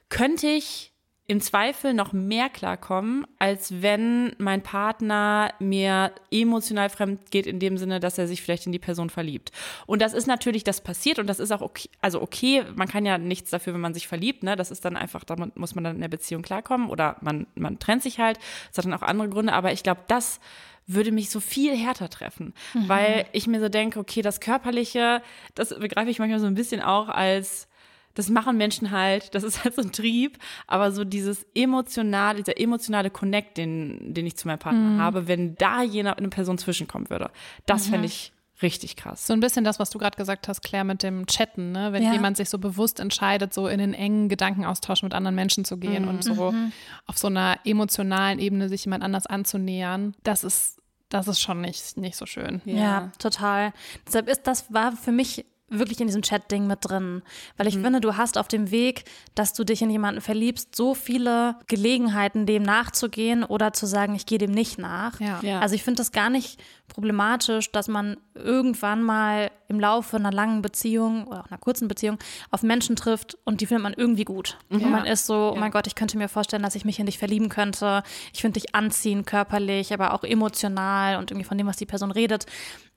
[0.08, 0.91] könnte ich
[1.28, 7.78] im Zweifel noch mehr klarkommen, als wenn mein Partner mir emotional fremd geht, in dem
[7.78, 9.52] Sinne, dass er sich vielleicht in die Person verliebt.
[9.86, 13.06] Und das ist natürlich, das passiert und das ist auch okay, also okay, man kann
[13.06, 14.56] ja nichts dafür, wenn man sich verliebt, ne?
[14.56, 17.78] Das ist dann einfach, da muss man dann in der Beziehung klarkommen oder man, man
[17.78, 18.38] trennt sich halt.
[18.68, 20.40] Das hat dann auch andere Gründe, aber ich glaube, das
[20.88, 22.88] würde mich so viel härter treffen, mhm.
[22.88, 25.22] weil ich mir so denke, okay, das Körperliche,
[25.54, 27.68] das begreife ich manchmal so ein bisschen auch als
[28.14, 32.58] das machen Menschen halt, das ist halt so ein Trieb, aber so dieses emotionale, dieser
[32.58, 35.00] emotionale Connect, den, den ich zu meinem Partner mhm.
[35.00, 37.30] habe, wenn da jene, eine Person zwischenkommen würde,
[37.66, 37.90] das mhm.
[37.90, 39.26] fände ich richtig krass.
[39.26, 41.92] So ein bisschen das, was du gerade gesagt hast, Claire, mit dem Chatten, ne?
[41.92, 42.12] Wenn ja.
[42.12, 46.04] jemand sich so bewusst entscheidet, so in den engen Gedankenaustausch mit anderen Menschen zu gehen
[46.04, 46.08] mhm.
[46.08, 46.72] und so mhm.
[47.06, 50.78] auf so einer emotionalen Ebene sich jemand anders anzunähern, das ist
[51.08, 52.62] das ist schon nicht, nicht so schön.
[52.64, 52.74] Ja.
[52.74, 53.74] ja, total.
[54.06, 55.44] Deshalb ist das war für mich
[55.78, 57.22] wirklich in diesem Chat-Ding mit drin.
[57.56, 57.84] Weil ich mhm.
[57.84, 62.46] finde, du hast auf dem Weg, dass du dich in jemanden verliebst, so viele Gelegenheiten,
[62.46, 65.20] dem nachzugehen oder zu sagen, ich gehe dem nicht nach.
[65.20, 65.40] Ja.
[65.42, 65.60] Ja.
[65.60, 70.60] Also ich finde das gar nicht problematisch, dass man irgendwann mal im Laufe einer langen
[70.60, 72.18] Beziehung oder auch einer kurzen Beziehung
[72.50, 74.58] auf Menschen trifft und die findet man irgendwie gut.
[74.68, 74.76] Ja.
[74.76, 77.06] Und man ist so, oh mein Gott, ich könnte mir vorstellen, dass ich mich in
[77.06, 78.02] dich verlieben könnte.
[78.34, 82.10] Ich finde dich anziehend körperlich, aber auch emotional und irgendwie von dem, was die Person
[82.10, 82.44] redet.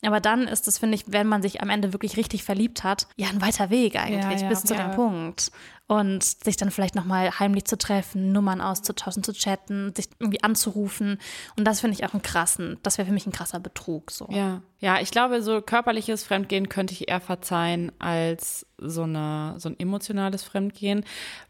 [0.04, 3.08] Aber dann ist es, finde ich, wenn man sich am Ende wirklich richtig verliebt hat,
[3.15, 5.51] ja ein weiter Weg eigentlich ja, ja, bis zu dem Punkt
[5.88, 11.20] und sich dann vielleicht nochmal heimlich zu treffen, Nummern auszutauschen, zu chatten, sich irgendwie anzurufen.
[11.58, 14.12] Und das finde ich auch einen krassen, das wäre für mich ein krasser Betrug.
[14.12, 14.27] So.
[14.32, 14.62] Ja.
[14.86, 19.80] Ja, ich glaube, so körperliches Fremdgehen könnte ich eher verzeihen als so, eine, so ein
[19.80, 21.04] emotionales Fremdgehen.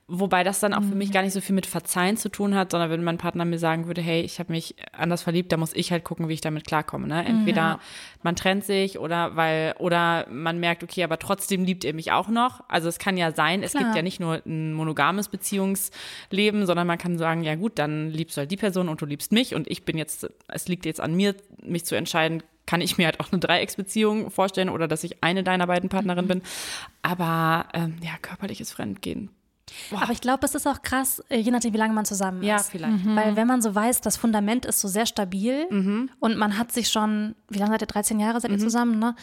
[0.08, 1.13] Wobei das dann auch für mich mhm.
[1.13, 3.88] gar nicht so viel mit Verzeihen zu tun hat, sondern wenn mein Partner mir sagen
[3.88, 6.65] würde, hey, ich habe mich anders verliebt, da muss ich halt gucken, wie ich damit
[6.65, 7.08] klarkomme.
[7.08, 7.25] Ne?
[7.25, 7.82] Entweder
[8.24, 12.30] man trennt sich oder weil, oder man merkt, okay, aber trotzdem liebt ihr mich auch
[12.30, 12.63] noch.
[12.70, 13.65] Also es kann ja sein, Klar.
[13.65, 18.12] es gibt ja nicht nur ein monogames Beziehungsleben, sondern man kann sagen, ja gut, dann
[18.12, 20.86] liebst du halt die Person und du liebst mich und ich bin jetzt, es liegt
[20.86, 24.88] jetzt an mir, mich zu entscheiden, kann ich mir halt auch eine Dreiecksbeziehung vorstellen oder
[24.88, 26.29] dass ich eine deiner beiden Partnerinnen mhm.
[26.29, 26.41] bin.
[27.01, 29.29] Aber ähm, ja, körperliches Fremdgehen
[29.89, 30.03] Boah.
[30.03, 32.47] Aber ich glaube, es ist auch krass, äh, je nachdem, wie lange man zusammen ist.
[32.47, 33.06] Ja, vielleicht.
[33.06, 33.15] Mhm.
[33.15, 36.10] Weil wenn man so weiß, das Fundament ist so sehr stabil mhm.
[36.19, 38.62] und man hat sich schon, wie lange seid ihr, 13 Jahre seid ihr mhm.
[38.62, 39.15] zusammen, ne?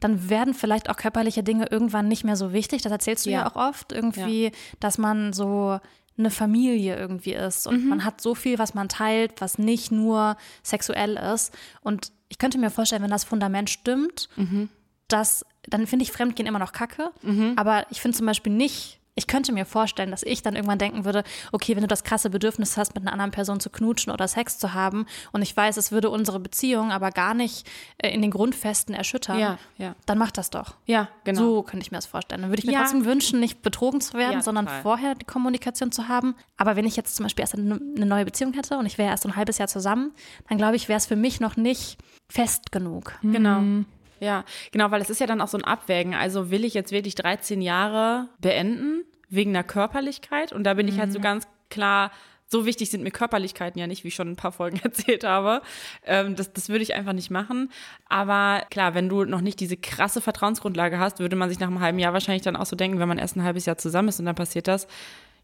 [0.00, 2.80] Dann werden vielleicht auch körperliche Dinge irgendwann nicht mehr so wichtig.
[2.80, 4.50] Das erzählst du ja, ja auch oft irgendwie, ja.
[4.80, 5.78] dass man so
[6.16, 7.88] eine Familie irgendwie ist und mhm.
[7.90, 11.54] man hat so viel, was man teilt, was nicht nur sexuell ist.
[11.82, 14.70] Und ich könnte mir vorstellen, wenn das Fundament stimmt, mhm.
[15.08, 17.10] dass dann finde ich Fremdgehen immer noch kacke.
[17.22, 17.52] Mhm.
[17.56, 21.04] Aber ich finde zum Beispiel nicht ich könnte mir vorstellen, dass ich dann irgendwann denken
[21.04, 24.26] würde, okay, wenn du das krasse Bedürfnis hast, mit einer anderen Person zu knutschen oder
[24.26, 28.22] Sex zu haben und ich weiß, es würde unsere Beziehung aber gar nicht äh, in
[28.22, 29.94] den Grundfesten erschüttern, ja, ja.
[30.06, 30.74] dann mach das doch.
[30.86, 31.40] Ja, genau.
[31.40, 32.40] So könnte ich mir das vorstellen.
[32.40, 32.80] Dann würde ich mir ja.
[32.80, 36.34] trotzdem wünschen, nicht betrogen zu werden, ja, sondern vorher die Kommunikation zu haben.
[36.56, 39.10] Aber wenn ich jetzt zum Beispiel erst eine, eine neue Beziehung hätte und ich wäre
[39.10, 40.12] erst ein halbes Jahr zusammen,
[40.48, 41.98] dann glaube ich, wäre es für mich noch nicht
[42.30, 43.18] fest genug.
[43.22, 43.60] Genau.
[43.60, 43.86] Mhm.
[44.20, 46.14] Ja, genau, weil es ist ja dann auch so ein Abwägen.
[46.14, 50.52] Also will ich jetzt wirklich 13 Jahre beenden wegen der Körperlichkeit?
[50.52, 51.22] Und da bin ich halt so mhm.
[51.22, 52.10] ganz klar,
[52.46, 55.62] so wichtig sind mir Körperlichkeiten ja nicht, wie ich schon ein paar Folgen erzählt habe.
[56.04, 57.70] Ähm, das, das würde ich einfach nicht machen.
[58.08, 61.80] Aber klar, wenn du noch nicht diese krasse Vertrauensgrundlage hast, würde man sich nach einem
[61.80, 64.18] halben Jahr wahrscheinlich dann auch so denken, wenn man erst ein halbes Jahr zusammen ist
[64.18, 64.88] und dann passiert das.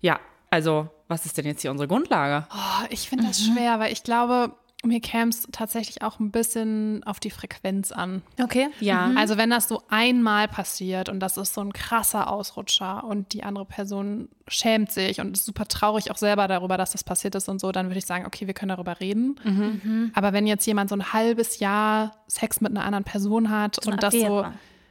[0.01, 0.18] Ja,
[0.51, 2.46] also was ist denn jetzt hier unsere Grundlage?
[2.53, 3.55] Oh, ich finde das mhm.
[3.55, 4.53] schwer, weil ich glaube,
[4.87, 8.22] mir käme es tatsächlich auch ein bisschen auf die Frequenz an.
[8.42, 8.68] Okay.
[8.81, 9.09] Ja.
[9.09, 9.18] Mhm.
[9.18, 13.42] Also wenn das so einmal passiert und das ist so ein krasser Ausrutscher und die
[13.42, 17.49] andere Person schämt sich und ist super traurig auch selber darüber, dass das passiert ist
[17.49, 19.37] und so, dann würde ich sagen, okay, wir können darüber reden.
[19.44, 19.81] Mhm.
[19.83, 20.12] mhm.
[20.14, 23.90] Aber wenn jetzt jemand so ein halbes Jahr Sex mit einer anderen Person hat so
[23.90, 24.44] und das so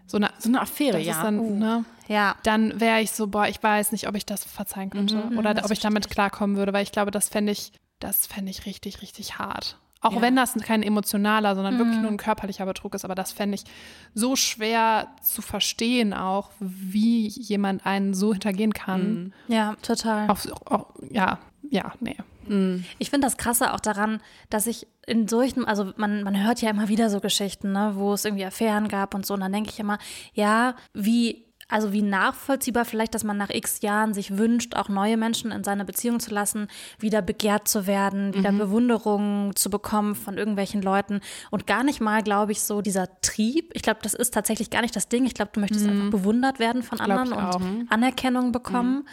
[0.07, 1.23] so eine, so eine Affäre, ja.
[1.23, 1.55] Dann, uh.
[1.55, 2.35] ne, ja.
[2.43, 5.55] Dann wäre ich so, boah, ich weiß nicht, ob ich das verzeihen könnte mhm, oder
[5.63, 9.01] ob ich damit klarkommen würde, weil ich glaube, das fände ich, das fände ich richtig,
[9.01, 9.79] richtig hart.
[10.01, 10.21] Auch ja.
[10.21, 11.79] wenn das kein emotionaler, sondern mhm.
[11.79, 13.05] wirklich nur ein körperlicher Betrug ist.
[13.05, 13.63] Aber das fände ich
[14.13, 19.33] so schwer zu verstehen auch, wie jemand einen so hintergehen kann.
[19.47, 19.53] Mhm.
[19.53, 20.29] Ja, total.
[20.29, 22.17] Auf, auf, ja, ja, nee.
[22.47, 22.83] Mhm.
[22.99, 26.69] Ich finde das Krasse auch daran, dass ich in solchen, also man, man hört ja
[26.69, 29.33] immer wieder so Geschichten, ne, wo es irgendwie Affären gab und so.
[29.33, 29.97] Und dann denke ich immer,
[30.33, 35.17] ja, wie also wie nachvollziehbar vielleicht, dass man nach x Jahren sich wünscht, auch neue
[35.17, 36.67] Menschen in seine Beziehung zu lassen,
[36.99, 38.59] wieder begehrt zu werden, wieder mhm.
[38.59, 43.71] Bewunderung zu bekommen von irgendwelchen Leuten und gar nicht mal, glaube ich, so dieser Trieb.
[43.73, 45.25] Ich glaube, das ist tatsächlich gar nicht das Ding.
[45.25, 45.91] Ich glaube, du möchtest mhm.
[45.91, 48.97] einfach bewundert werden von anderen und Anerkennung bekommen.
[48.97, 49.05] Mhm.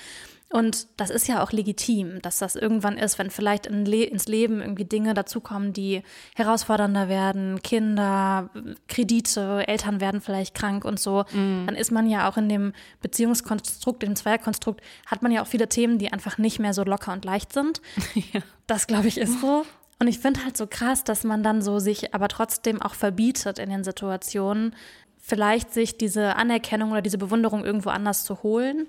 [0.53, 4.27] Und das ist ja auch legitim, dass das irgendwann ist, wenn vielleicht in Le ins
[4.27, 6.03] Leben irgendwie Dinge dazukommen, die
[6.37, 8.51] herausfordernder werden, Kinder,
[8.87, 11.65] Kredite, Eltern werden vielleicht krank und so, mm.
[11.67, 15.47] dann ist man ja auch in dem Beziehungskonstrukt, in dem Zweierkonstrukt, hat man ja auch
[15.47, 17.81] viele Themen, die einfach nicht mehr so locker und leicht sind.
[18.15, 18.43] ja.
[18.67, 19.65] Das, glaube ich, ist so.
[19.99, 23.59] Und ich finde halt so krass, dass man dann so sich aber trotzdem auch verbietet
[23.59, 24.75] in den Situationen,
[25.19, 28.88] vielleicht sich diese Anerkennung oder diese Bewunderung irgendwo anders zu holen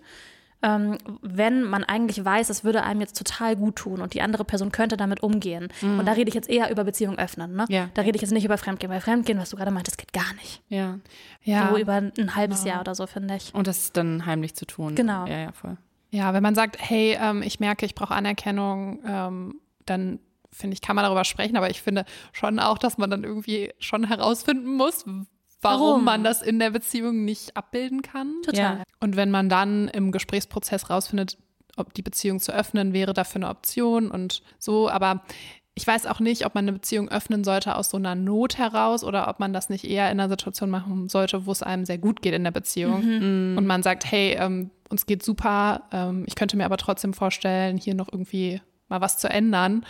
[0.63, 4.45] ähm, wenn man eigentlich weiß, es würde einem jetzt total gut tun und die andere
[4.45, 5.67] Person könnte damit umgehen.
[5.81, 5.99] Mhm.
[5.99, 7.53] Und da rede ich jetzt eher über Beziehung öffnen.
[7.55, 7.65] Ne?
[7.69, 7.89] Ja.
[7.93, 8.91] Da rede ich jetzt nicht über Fremdgehen.
[8.91, 10.61] Weil Fremdgehen, was du gerade meintest, geht gar nicht.
[10.69, 10.99] Ja.
[11.43, 11.69] ja.
[11.69, 12.75] So über ein halbes genau.
[12.75, 13.53] Jahr oder so, finde ich.
[13.53, 14.95] Und das ist dann heimlich zu tun.
[14.95, 15.25] Genau.
[15.27, 15.77] Ja, ja, voll.
[16.11, 20.19] Ja, wenn man sagt, hey, ähm, ich merke, ich brauche Anerkennung, ähm, dann
[20.51, 23.73] finde ich, kann man darüber sprechen, aber ich finde schon auch, dass man dann irgendwie
[23.79, 25.05] schon herausfinden muss,
[25.63, 28.33] warum, warum, man das in der Beziehung nicht abbilden kann.
[28.43, 28.77] Total.
[28.77, 28.83] Ja.
[28.99, 31.37] Und wenn man dann im Gesprächsprozess rausfindet,
[31.75, 35.23] ob die Beziehung zu öffnen wäre dafür eine Option und so, aber
[35.75, 39.03] ich weiß auch nicht, ob man eine Beziehung öffnen sollte aus so einer Not heraus
[39.03, 41.97] oder ob man das nicht eher in einer Situation machen sollte, wo es einem sehr
[41.97, 43.57] gut geht in der Beziehung mhm.
[43.57, 47.77] und man sagt, hey, ähm, uns geht super, ähm, ich könnte mir aber trotzdem vorstellen,
[47.77, 49.83] hier noch irgendwie mal was zu ändern,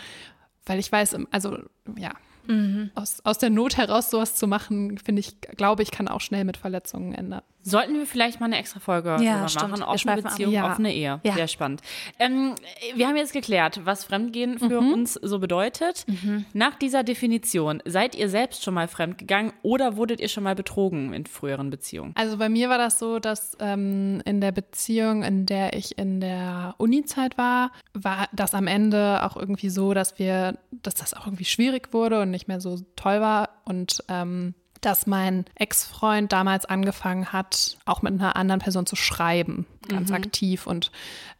[0.64, 1.58] weil ich weiß, also
[1.98, 2.12] ja,
[2.46, 2.90] Mhm.
[2.94, 6.44] Aus, aus der Not heraus sowas zu machen, finde ich, glaube ich, kann auch schnell
[6.44, 7.42] mit Verletzungen ändern.
[7.66, 9.82] Sollten wir vielleicht mal eine extra Folge ja, machen?
[9.82, 10.70] Offene Beziehung, ja.
[10.70, 11.20] offene Ehe.
[11.24, 11.32] Ja.
[11.32, 11.80] Sehr spannend.
[12.18, 12.54] Ähm,
[12.94, 14.92] wir haben jetzt geklärt, was Fremdgehen für mhm.
[14.92, 16.04] uns so bedeutet.
[16.06, 16.44] Mhm.
[16.52, 21.14] Nach dieser Definition, seid ihr selbst schon mal fremdgegangen oder wurdet ihr schon mal betrogen
[21.14, 22.12] in früheren Beziehungen?
[22.16, 26.20] Also bei mir war das so, dass ähm, in der Beziehung, in der ich in
[26.20, 31.26] der Uni-Zeit war, war das am Ende auch irgendwie so, dass wir, dass das auch
[31.26, 36.66] irgendwie schwierig wurde und nicht mehr so toll war und ähm, dass mein Ex-Freund damals
[36.66, 40.16] angefangen hat, auch mit einer anderen Person zu schreiben, ganz mhm.
[40.16, 40.90] aktiv und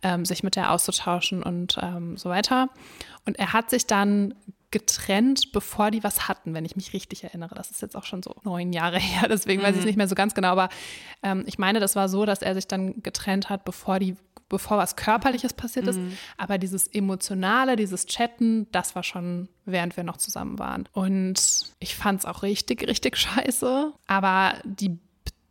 [0.02, 2.68] ähm, sich mit der auszutauschen und ähm, so weiter.
[3.26, 4.34] Und er hat sich dann
[4.70, 7.54] getrennt, bevor die was hatten, wenn ich mich richtig erinnere.
[7.54, 9.66] Das ist jetzt auch schon so neun Jahre her, deswegen mhm.
[9.66, 10.48] weiß ich es nicht mehr so ganz genau.
[10.48, 10.68] Aber
[11.22, 14.16] ähm, ich meine, das war so, dass er sich dann getrennt hat, bevor die
[14.48, 15.98] bevor was Körperliches passiert ist.
[15.98, 16.16] Mhm.
[16.36, 20.88] Aber dieses Emotionale, dieses Chatten, das war schon, während wir noch zusammen waren.
[20.92, 23.92] Und ich fand es auch richtig, richtig scheiße.
[24.06, 24.98] Aber die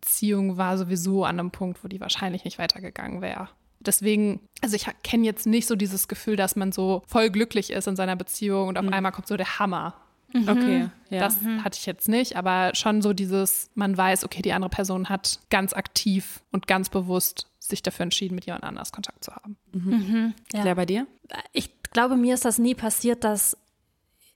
[0.01, 3.49] Beziehung war sowieso an einem Punkt, wo die wahrscheinlich nicht weitergegangen wäre.
[3.79, 7.87] Deswegen, also ich kenne jetzt nicht so dieses Gefühl, dass man so voll glücklich ist
[7.87, 8.93] in seiner Beziehung und auf mhm.
[8.93, 9.95] einmal kommt so der Hammer.
[10.33, 10.49] Mhm.
[10.49, 11.19] Okay, ja.
[11.19, 11.63] Das mhm.
[11.63, 15.39] hatte ich jetzt nicht, aber schon so dieses, man weiß, okay, die andere Person hat
[15.49, 19.57] ganz aktiv und ganz bewusst sich dafür entschieden, mit jemand anders Kontakt zu haben.
[19.71, 19.89] Mhm.
[19.89, 20.61] Mhm, ja.
[20.61, 21.07] Claire, bei dir?
[21.53, 23.57] Ich glaube, mir ist das nie passiert, dass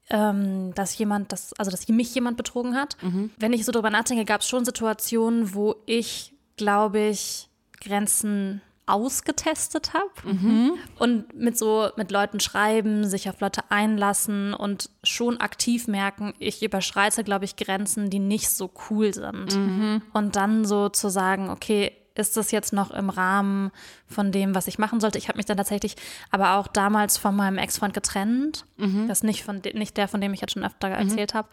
[0.09, 2.95] ähm, dass jemand, das, also dass mich jemand betrogen hat.
[3.01, 3.31] Mhm.
[3.37, 7.49] Wenn ich so drüber nachdenke, gab es schon Situationen, wo ich, glaube ich,
[7.81, 10.71] Grenzen ausgetestet habe mhm.
[10.97, 16.63] und mit so mit Leuten schreiben, sich auf Leute einlassen und schon aktiv merken, ich
[16.63, 19.57] überschreite, glaube ich, Grenzen, die nicht so cool sind.
[19.57, 20.01] Mhm.
[20.13, 23.71] Und dann so zu sagen, okay, ist das jetzt noch im Rahmen
[24.08, 25.17] von dem, was ich machen sollte?
[25.17, 25.95] Ich habe mich dann tatsächlich
[26.32, 28.65] aber auch damals von meinem Ex-Freund getrennt.
[28.77, 29.08] Mhm.
[29.08, 31.10] Das ist nicht, von, nicht der, von dem ich jetzt schon öfter mhm.
[31.10, 31.47] erzählt habe.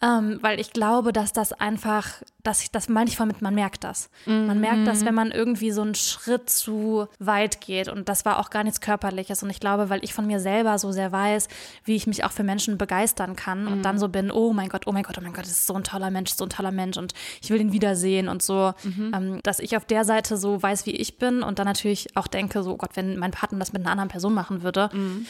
[0.00, 2.06] Ähm, weil ich glaube, dass das einfach,
[2.44, 4.10] dass ich, das meine ich von man merkt das.
[4.26, 4.46] Mhm.
[4.46, 7.88] Man merkt das, wenn man irgendwie so einen Schritt zu weit geht.
[7.88, 9.42] Und das war auch gar nichts Körperliches.
[9.42, 11.48] Und ich glaube, weil ich von mir selber so sehr weiß,
[11.84, 13.72] wie ich mich auch für Menschen begeistern kann mhm.
[13.72, 15.66] und dann so bin, oh mein Gott, oh mein Gott, oh mein Gott, das ist
[15.66, 18.74] so ein toller Mensch, so ein toller Mensch und ich will ihn wiedersehen und so,
[18.84, 19.12] mhm.
[19.14, 22.28] ähm, dass ich auf der Seite so weiß, wie ich bin und dann natürlich auch
[22.28, 25.26] denke, so oh Gott, wenn mein Partner das mit einer anderen Person machen würde, mhm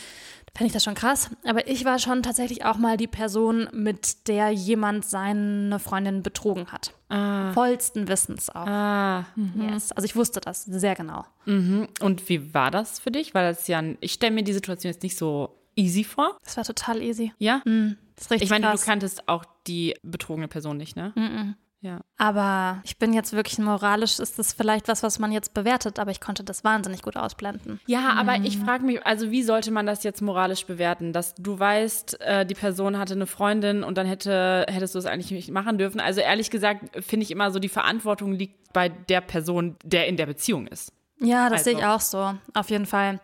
[0.59, 1.31] fände ich das schon krass.
[1.45, 6.73] Aber ich war schon tatsächlich auch mal die Person, mit der jemand seine Freundin betrogen
[6.73, 6.93] hat.
[7.09, 7.53] Ah.
[7.53, 8.67] Vollsten Wissens auch.
[8.67, 9.25] Ah.
[9.37, 9.69] Mhm.
[9.71, 9.93] Yes.
[9.93, 11.25] Also ich wusste das sehr genau.
[11.47, 11.87] Mhm.
[12.01, 13.35] Und wie war das für dich?
[13.35, 16.37] Weil das ja, ich stelle mir die Situation jetzt nicht so easy vor.
[16.45, 17.33] Das war total easy.
[17.39, 17.63] Ja?
[17.65, 17.97] Mhm.
[18.17, 18.81] Das ist richtig Ich meine, krass.
[18.81, 21.13] du kanntest auch die betrogene Person nicht, ne?
[21.15, 21.55] Mhm.
[21.81, 22.01] Ja.
[22.17, 26.11] Aber ich bin jetzt wirklich moralisch, ist das vielleicht was, was man jetzt bewertet, aber
[26.11, 27.81] ich konnte das wahnsinnig gut ausblenden.
[27.87, 28.45] Ja, aber mhm.
[28.45, 31.13] ich frage mich, also wie sollte man das jetzt moralisch bewerten?
[31.13, 35.07] Dass du weißt, äh, die Person hatte eine Freundin und dann hätte, hättest du es
[35.07, 36.01] eigentlich nicht machen dürfen.
[36.01, 40.17] Also ehrlich gesagt, finde ich immer so, die Verantwortung liegt bei der Person, der in
[40.17, 40.93] der Beziehung ist.
[41.21, 41.71] Ja, das also.
[41.71, 43.21] sehe ich auch so, auf jeden Fall.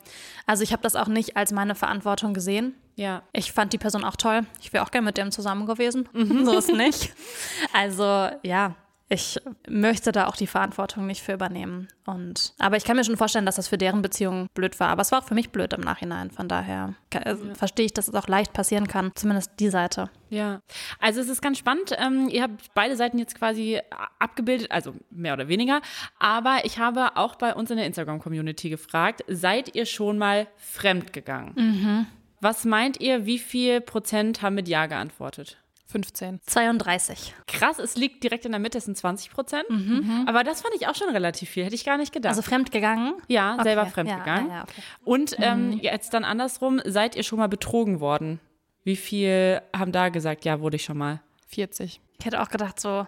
[0.46, 2.74] Also ich habe das auch nicht als meine Verantwortung gesehen.
[2.96, 3.22] Ja.
[3.32, 4.42] Ich fand die Person auch toll.
[4.60, 6.08] Ich wäre auch gerne mit dem zusammen gewesen.
[6.12, 6.44] Mhm.
[6.44, 7.12] So ist nicht.
[7.72, 8.76] Also ja,
[9.08, 11.88] ich möchte da auch die Verantwortung nicht für übernehmen.
[12.06, 14.88] Und, aber ich kann mir schon vorstellen, dass das für deren Beziehung blöd war.
[14.88, 16.30] Aber es war auch für mich blöd im Nachhinein.
[16.30, 19.12] Von daher äh, verstehe ich, dass es auch leicht passieren kann.
[19.14, 20.10] Zumindest die Seite.
[20.30, 20.60] Ja,
[21.00, 21.94] also es ist ganz spannend.
[21.98, 23.78] Ähm, ihr habt beide Seiten jetzt quasi
[24.18, 25.82] abgebildet, also mehr oder weniger.
[26.18, 31.12] Aber ich habe auch bei uns in der Instagram-Community gefragt, seid ihr schon mal fremd
[31.12, 31.52] gegangen?
[31.56, 32.06] Mhm.
[32.44, 35.56] Was meint ihr, wie viel Prozent haben mit Ja geantwortet?
[35.86, 36.40] 15.
[36.44, 37.32] 32.
[37.46, 39.64] Krass, es liegt direkt in der Mitte, es sind 20 Prozent.
[40.26, 42.32] Aber das fand ich auch schon relativ viel, hätte ich gar nicht gedacht.
[42.32, 43.14] Also fremdgegangen?
[43.28, 44.48] ja, Okay, selber fremdgegangen.
[44.50, 44.82] ja, ja, okay.
[45.04, 48.40] Und ähm, jetzt dann andersrum, seid ihr schon mal betrogen worden?
[48.82, 51.22] Wie viel haben da gesagt, ja, wurde ich schon mal?
[51.48, 51.98] 40.
[52.18, 53.06] Ich hätte auch gedacht, so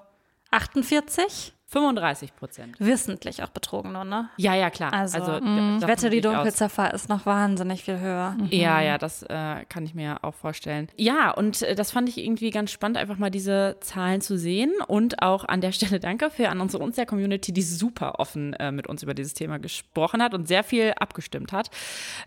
[0.50, 1.52] 48?
[1.76, 2.80] 35 Prozent.
[2.80, 4.30] Wissentlich auch betrogen nur, ne?
[4.38, 4.92] Ja, ja, klar.
[4.94, 6.22] Also, da- Ich davon wette, die ich.
[6.22, 8.34] Dunkelziffer ist noch wahnsinnig viel höher.
[8.50, 10.88] Ja, ja, das äh, kann ich mir auch vorstellen.
[10.96, 14.72] Ja, und äh, das fand ich irgendwie ganz spannend, einfach mal diese Zahlen zu sehen.
[14.86, 18.72] Und auch an der Stelle danke für an unsere unser Community, die super offen äh,
[18.72, 21.70] mit uns über dieses Thema gesprochen hat und sehr viel abgestimmt hat.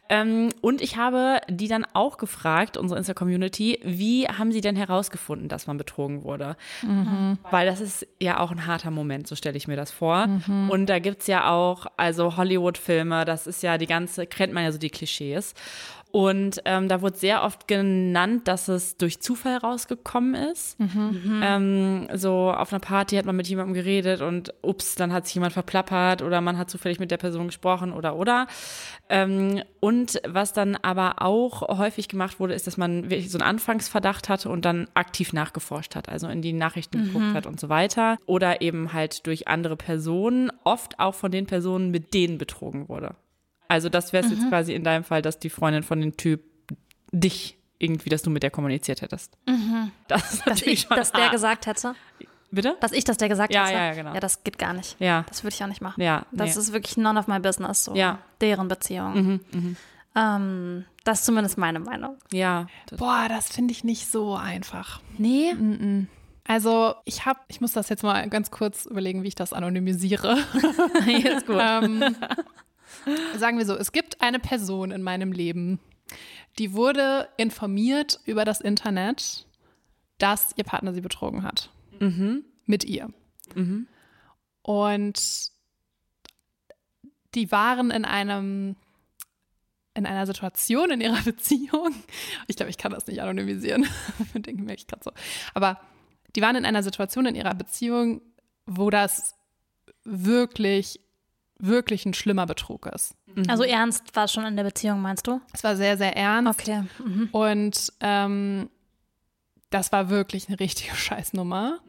[0.09, 5.47] Ähm, und ich habe die dann auch gefragt, unsere Insta-Community, wie haben sie denn herausgefunden,
[5.49, 6.55] dass man betrogen wurde?
[7.49, 10.27] Weil das ist ja auch ein harter Moment, so stelle ich mir das vor.
[10.69, 14.63] Und da gibt es ja auch, also Hollywood-Filme, das ist ja die ganze, kennt man
[14.63, 15.55] ja so die Klischees.
[16.11, 20.79] Und ähm, da wurde sehr oft genannt, dass es durch Zufall rausgekommen ist.
[21.43, 25.35] Ähm, so auf einer Party hat man mit jemandem geredet und ups, dann hat sich
[25.35, 28.47] jemand verplappert oder man hat zufällig mit der Person gesprochen oder oder.
[29.07, 33.47] Ähm, und was dann aber auch häufig gemacht wurde, ist, dass man wirklich so einen
[33.47, 37.69] Anfangsverdacht hatte und dann aktiv nachgeforscht hat, also in die Nachrichten geguckt hat und so
[37.69, 38.17] weiter.
[38.25, 43.15] Oder eben halt durch andere Personen, oft auch von den Personen, mit denen betrogen wurde.
[43.69, 46.43] Also das wäre es jetzt quasi in deinem Fall, dass die Freundin von dem Typ
[47.13, 49.37] dich irgendwie, dass du mit der kommuniziert hättest.
[50.09, 51.31] Das ist Dass natürlich ich, schon dass der hart.
[51.31, 51.95] gesagt hätte.
[52.51, 52.75] Bitte?
[52.81, 53.77] Dass ich das der gesagt Ja, hätte.
[53.77, 54.13] ja, ja, genau.
[54.15, 54.95] Ja, das geht gar nicht.
[54.99, 55.23] Ja.
[55.29, 56.01] Das würde ich auch nicht machen.
[56.01, 56.61] Ja, Das nee.
[56.61, 57.93] ist wirklich none of my business, so.
[57.95, 58.13] Ja.
[58.13, 59.39] Mhm, Deren Beziehung.
[60.15, 62.17] Ähm, das ist zumindest meine Meinung.
[62.31, 62.65] Ja.
[62.87, 64.99] Das, Boah, das finde ich nicht so einfach.
[65.17, 65.53] Nee.
[66.47, 70.37] Also ich habe, ich muss das jetzt mal ganz kurz überlegen, wie ich das anonymisiere.
[71.05, 71.57] ist gut.
[71.61, 72.03] ähm,
[73.37, 75.79] sagen wir so, es gibt eine Person in meinem Leben,
[76.57, 79.45] die wurde informiert über das Internet,
[80.17, 81.69] dass ihr Partner sie betrogen hat.
[82.65, 83.09] Mit ihr.
[84.61, 85.51] Und
[87.35, 88.75] die waren in einem
[89.95, 91.93] in einer Situation in ihrer Beziehung,
[92.47, 93.85] ich glaube, ich kann das nicht anonymisieren,
[94.33, 95.11] denke mir ich gerade so,
[95.53, 95.81] aber
[96.35, 98.21] die waren in einer Situation in ihrer Beziehung,
[98.65, 99.35] wo das
[100.03, 101.01] wirklich,
[101.59, 103.15] wirklich ein schlimmer Betrug ist.
[103.47, 105.39] Also ernst war es schon in der Beziehung, meinst du?
[105.53, 106.83] Es war sehr, sehr ernst Okay.
[107.03, 107.29] Mhm.
[107.31, 108.69] und ähm,
[109.69, 111.79] das war wirklich eine richtige Scheißnummer.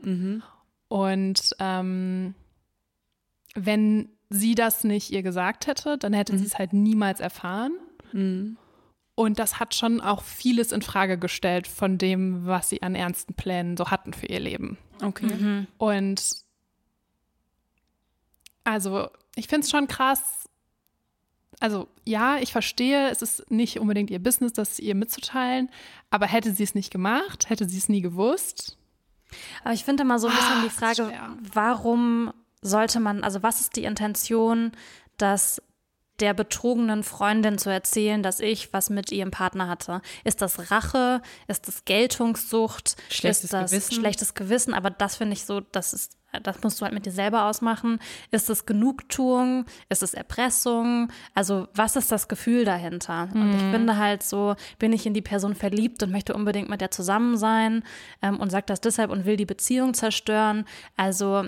[0.88, 2.34] Und ähm,
[3.54, 7.72] wenn sie das nicht ihr gesagt hätte, dann hätte sie es halt niemals erfahren.
[9.14, 13.34] Und das hat schon auch vieles in Frage gestellt von dem, was sie an ernsten
[13.34, 14.78] Plänen so hatten für ihr Leben.
[15.02, 15.66] Okay.
[15.78, 16.22] Und
[18.70, 20.48] also, ich finde es schon krass.
[21.60, 25.70] Also, ja, ich verstehe, es ist nicht unbedingt ihr Business, das ihr mitzuteilen,
[26.08, 28.78] aber hätte sie es nicht gemacht, hätte sie es nie gewusst.
[29.62, 31.12] Aber ich finde immer so ein bisschen Ah, die Frage,
[31.52, 34.72] warum sollte man, also was ist die Intention,
[35.18, 35.62] dass
[36.20, 40.02] der betrogenen Freundin zu erzählen, dass ich was mit ihrem Partner hatte.
[40.24, 41.22] Ist das Rache?
[41.48, 42.96] Ist das Geltungssucht?
[43.08, 43.94] Schlechtes ist das Gewissen?
[43.94, 44.74] schlechtes Gewissen?
[44.74, 47.98] Aber das finde ich so, das ist, das musst du halt mit dir selber ausmachen.
[48.30, 49.64] Ist es Genugtuung?
[49.88, 51.08] Ist es Erpressung?
[51.34, 53.28] Also was ist das Gefühl dahinter?
[53.34, 53.54] Und Mhm.
[53.56, 56.90] ich finde halt so, bin ich in die Person verliebt und möchte unbedingt mit der
[56.90, 57.82] zusammen sein
[58.22, 60.64] ähm, und sagt das deshalb und will die Beziehung zerstören.
[60.96, 61.44] Also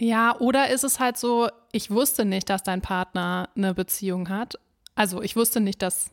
[0.00, 4.54] Ja, oder ist es halt so, ich wusste nicht, dass dein Partner eine Beziehung hat.
[4.94, 6.10] Also ich wusste nicht, dass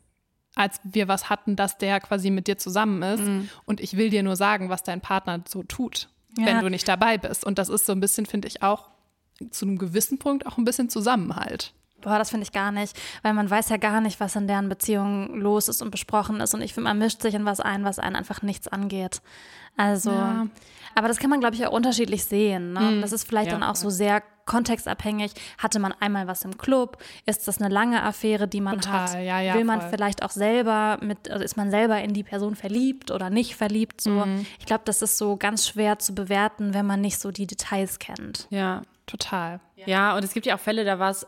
[0.55, 3.23] als wir was hatten, dass der quasi mit dir zusammen ist.
[3.65, 6.45] Und ich will dir nur sagen, was dein Partner so tut, Ja.
[6.45, 7.43] wenn du nicht dabei bist.
[7.45, 8.89] Und das ist so ein bisschen, finde ich, auch
[9.51, 11.73] zu einem gewissen Punkt auch ein bisschen Zusammenhalt.
[12.01, 14.69] Boah, das finde ich gar nicht, weil man weiß ja gar nicht, was in deren
[14.69, 16.53] Beziehung los ist und besprochen ist.
[16.53, 19.21] Und ich finde, man mischt sich in was ein, was einen einfach nichts angeht.
[19.75, 20.47] Also, Ja.
[20.95, 22.71] aber das kann man, glaube ich, auch unterschiedlich sehen.
[22.73, 23.01] Ne?
[23.01, 25.31] Das ist vielleicht Ja, dann auch so sehr kontextabhängig.
[25.57, 26.97] Hatte man einmal was im Club?
[27.25, 29.13] Ist das eine lange Affäre, die man Total, hat?
[29.23, 29.89] ja, ja, Will man voll.
[29.91, 34.01] vielleicht auch selber mit, also ist man selber in die Person verliebt oder nicht verliebt?
[34.01, 34.45] So, Mhm.
[34.59, 37.99] ich glaube, das ist so ganz schwer zu bewerten, wenn man nicht so die Details
[37.99, 38.47] kennt.
[38.49, 38.81] Ja.
[39.05, 39.59] Total.
[39.87, 41.25] Ja, und es gibt ja auch Fälle, da war es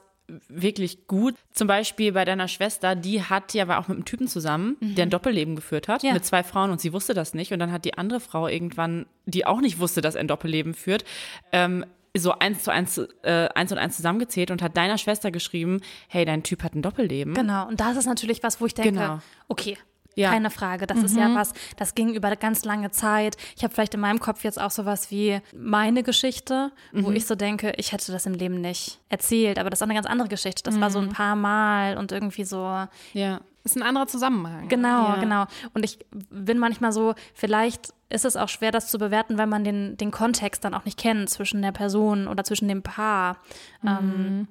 [0.47, 1.35] wirklich gut.
[1.51, 5.05] Zum Beispiel bei deiner Schwester, die hat ja war auch mit einem Typen zusammen, der
[5.05, 6.13] ein Doppelleben geführt hat, Ja.
[6.13, 7.51] mit zwei Frauen und sie wusste das nicht.
[7.51, 10.73] Und dann hat die andere Frau irgendwann, die auch nicht wusste, dass er ein Doppelleben
[10.73, 11.03] führt,
[11.51, 11.85] ähm,
[12.17, 16.25] so eins zu eins, äh, eins und eins zusammengezählt und hat deiner Schwester geschrieben, hey,
[16.25, 17.33] dein Typ hat ein Doppelleben.
[17.33, 19.19] Genau, und das ist natürlich was, wo ich denke, Genau.
[19.47, 19.77] okay,
[20.15, 20.29] Ja.
[20.29, 20.87] keine Frage.
[20.87, 23.37] Das ist ja was, das ging über eine ganz lange Zeit.
[23.55, 27.35] Ich habe vielleicht in meinem Kopf jetzt auch sowas wie meine Geschichte, wo ich so
[27.35, 30.27] denke, ich hätte das im Leben nicht erzählt, aber das ist auch eine ganz andere
[30.27, 30.63] Geschichte.
[30.63, 33.39] Das war so ein paar Mal und irgendwie so, Ja.
[33.63, 34.67] Ist ein anderer Zusammenhang.
[34.69, 35.15] Genau, Ja.
[35.19, 35.45] genau.
[35.75, 35.99] Und ich
[36.31, 40.11] bin manchmal so, vielleicht ist es auch schwer, das zu bewerten, weil man den, den
[40.11, 43.37] Kontext dann auch nicht kennt zwischen der Person oder zwischen dem Paar.
[43.85, 44.47] Ähm,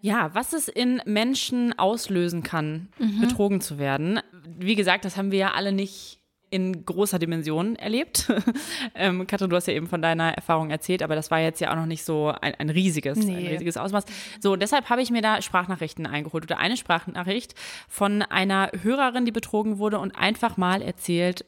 [0.00, 2.88] Ja, was es in Menschen auslösen kann,
[3.20, 4.20] betrogen zu werden.
[4.58, 8.30] Wie gesagt, das haben wir ja alle nicht in großer Dimension erlebt.
[8.94, 11.72] ähm, Katrin, du hast ja eben von deiner Erfahrung erzählt, aber das war jetzt ja
[11.72, 13.48] auch noch nicht so ein, ein riesiges, ein Nee.
[13.48, 14.04] riesiges Ausmaß.
[14.40, 17.54] So, deshalb habe ich mir da Sprachnachrichten eingeholt oder eine Sprachnachricht
[17.88, 21.44] von einer Hörerin, die betrogen wurde und einfach mal erzählt,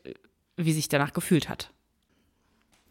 [0.56, 1.72] wie sich danach gefühlt hat.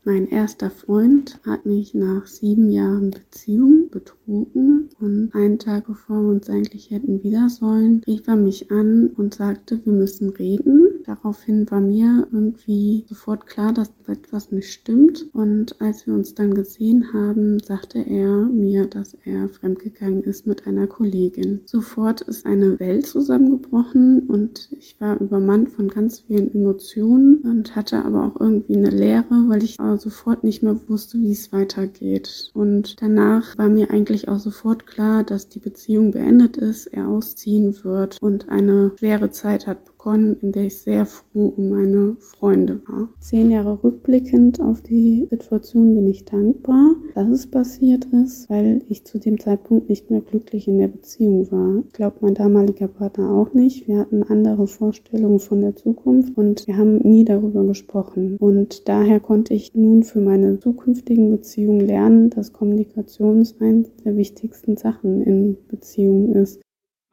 [0.07, 6.29] Mein erster Freund hat mich nach sieben Jahren Beziehung betrogen und einen Tag bevor wir
[6.29, 10.89] uns eigentlich hätten wieder sollen, rief er mich an und sagte, wir müssen reden.
[11.07, 16.53] Daraufhin war mir irgendwie sofort klar, dass etwas nicht stimmt und als wir uns dann
[16.53, 21.61] gesehen haben, sagte er mir, dass er fremdgegangen ist mit einer Kollegin.
[21.65, 28.03] Sofort ist eine Welt zusammengebrochen und ich war übermannt von ganz vielen Emotionen und hatte
[28.05, 32.51] aber auch irgendwie eine Leere, weil ich äh, sofort nicht mehr wusste, wie es weitergeht.
[32.53, 37.83] Und danach war mir eigentlich auch sofort klar, dass die Beziehung beendet ist, er ausziehen
[37.83, 42.79] wird und eine schwere Zeit hat begonnen, in der ich sehr froh um meine Freunde
[42.87, 43.09] war.
[43.19, 49.03] Zehn Jahre rückblickend auf die Situation bin ich dankbar, dass es passiert ist, weil ich
[49.03, 51.83] zu dem Zeitpunkt nicht mehr glücklich in der Beziehung war.
[51.87, 53.87] Ich glaube, mein damaliger Partner auch nicht.
[53.87, 58.37] Wir hatten andere Vorstellungen von der Zukunft und wir haben nie darüber gesprochen.
[58.37, 64.77] Und daher konnte ich nun für meine zukünftigen Beziehungen lernen, dass Kommunikation eines der wichtigsten
[64.77, 66.61] Sachen in Beziehungen ist.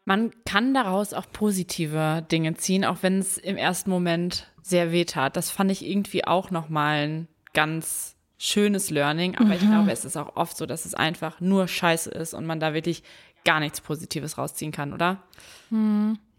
[0.05, 5.05] Man kann daraus auch positive Dinge ziehen, auch wenn es im ersten Moment sehr weh
[5.05, 5.37] tat.
[5.37, 9.37] Das fand ich irgendwie auch nochmal ein ganz schönes Learning.
[9.39, 12.47] Aber ich glaube, es ist auch oft so, dass es einfach nur Scheiße ist und
[12.47, 13.05] man da wirklich
[13.45, 15.23] gar nichts Positives rausziehen kann, oder?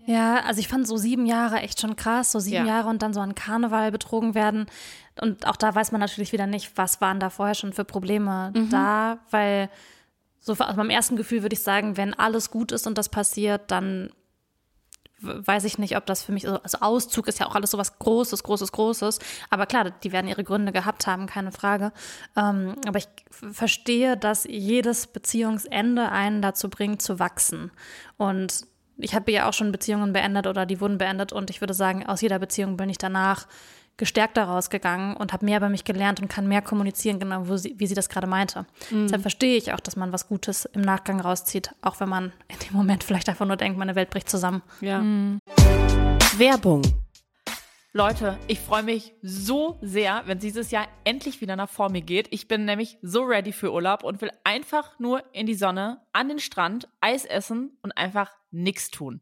[0.05, 2.75] Ja, also ich fand so sieben Jahre echt schon krass, so sieben Ja.
[2.75, 4.65] Jahre und dann so an Karneval betrogen werden.
[5.21, 8.51] Und auch da weiß man natürlich wieder nicht, was waren da vorher schon für Probleme
[8.69, 9.69] da, weil
[10.43, 13.71] so aus meinem ersten Gefühl würde ich sagen, wenn alles gut ist und das passiert,
[13.71, 14.09] dann
[15.21, 17.97] weiß ich nicht, ob das für mich, also Auszug ist ja auch alles so was
[17.97, 19.19] Großes, Großes, Großes.
[19.49, 21.93] Aber klar, die werden ihre Gründe gehabt haben, keine Frage.
[22.35, 27.71] Ähm, aber ich verstehe, dass jedes Beziehungsende einen dazu bringt, zu wachsen.
[28.17, 31.73] Und ich habe ja auch schon Beziehungen beendet oder die wurden beendet und ich würde
[31.73, 33.47] sagen, aus jeder Beziehung bin ich danach
[33.97, 37.57] gestärkt daraus gegangen und habe mehr über mich gelernt und kann mehr kommunizieren, genau wo
[37.57, 38.65] sie, wie sie das gerade meinte.
[38.91, 42.59] Deshalb verstehe ich auch, dass man was Gutes im Nachgang rauszieht, auch wenn man in
[42.59, 44.63] dem Moment vielleicht einfach nur denkt, meine Welt bricht zusammen.
[44.81, 45.03] Ja.
[46.37, 46.81] Werbung.
[47.95, 52.27] Leute, ich freue mich so sehr, wenn dieses Jahr endlich wieder nach vor mir geht.
[52.31, 56.27] Ich bin nämlich so ready für Urlaub und will einfach nur in die Sonne, an
[56.27, 59.21] den Strand, Eis essen und einfach nichts tun.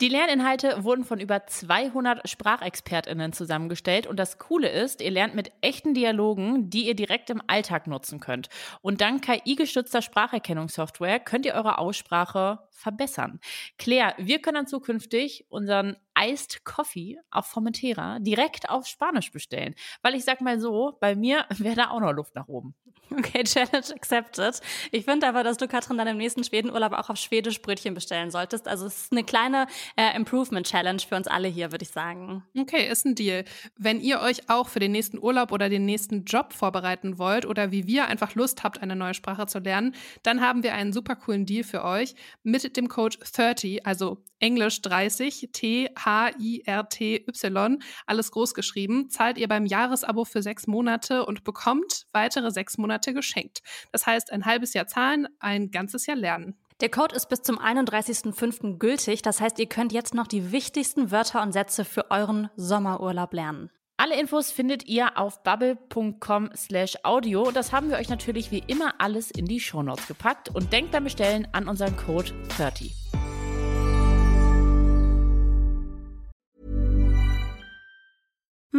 [0.00, 5.52] Die Lerninhalte wurden von über 200 SprachexpertInnen zusammengestellt und das Coole ist, ihr lernt mit
[5.60, 8.48] echten Dialogen, die ihr direkt im Alltag nutzen könnt.
[8.82, 13.38] Und dank KI-gestützter Spracherkennungssoftware könnt ihr eure Aussprache verbessern.
[13.78, 19.74] Claire, wir können dann zukünftig unseren Iced Coffee auf Formentera direkt auf Spanisch bestellen.
[20.02, 22.74] Weil ich sag mal so, bei mir wäre da auch noch Luft nach oben.
[23.10, 24.60] Okay, Challenge accepted.
[24.90, 28.30] Ich finde aber, dass du, Katrin, dann im nächsten Schwedenurlaub auch auf Schwedisch Brötchen bestellen
[28.30, 28.66] solltest.
[28.68, 32.44] Also es ist eine kleine äh, Improvement-Challenge für uns alle hier, würde ich sagen.
[32.56, 33.44] Okay, ist ein Deal.
[33.76, 37.70] Wenn ihr euch auch für den nächsten Urlaub oder den nächsten Job vorbereiten wollt oder
[37.70, 41.16] wie wir einfach Lust habt, eine neue Sprache zu lernen, dann haben wir einen super
[41.16, 45.50] coolen Deal für euch mit dem Code 30, also Englisch 30,
[46.14, 52.78] T-H-I-R-T-Y, alles groß geschrieben, zahlt ihr beim Jahresabo für sechs Monate und bekommt weitere sechs
[52.78, 53.62] Monate geschenkt.
[53.92, 56.56] Das heißt, ein halbes Jahr zahlen, ein ganzes Jahr lernen.
[56.80, 58.78] Der Code ist bis zum 31.05.
[58.78, 59.22] gültig.
[59.22, 63.70] Das heißt, ihr könnt jetzt noch die wichtigsten Wörter und Sätze für euren Sommerurlaub lernen.
[63.96, 67.52] Alle Infos findet ihr auf bubble.com slash audio.
[67.52, 71.04] Das haben wir euch natürlich wie immer alles in die Shownotes gepackt und denkt beim
[71.04, 73.03] Bestellen an unseren Code 30.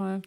[0.00, 0.20] Ouais.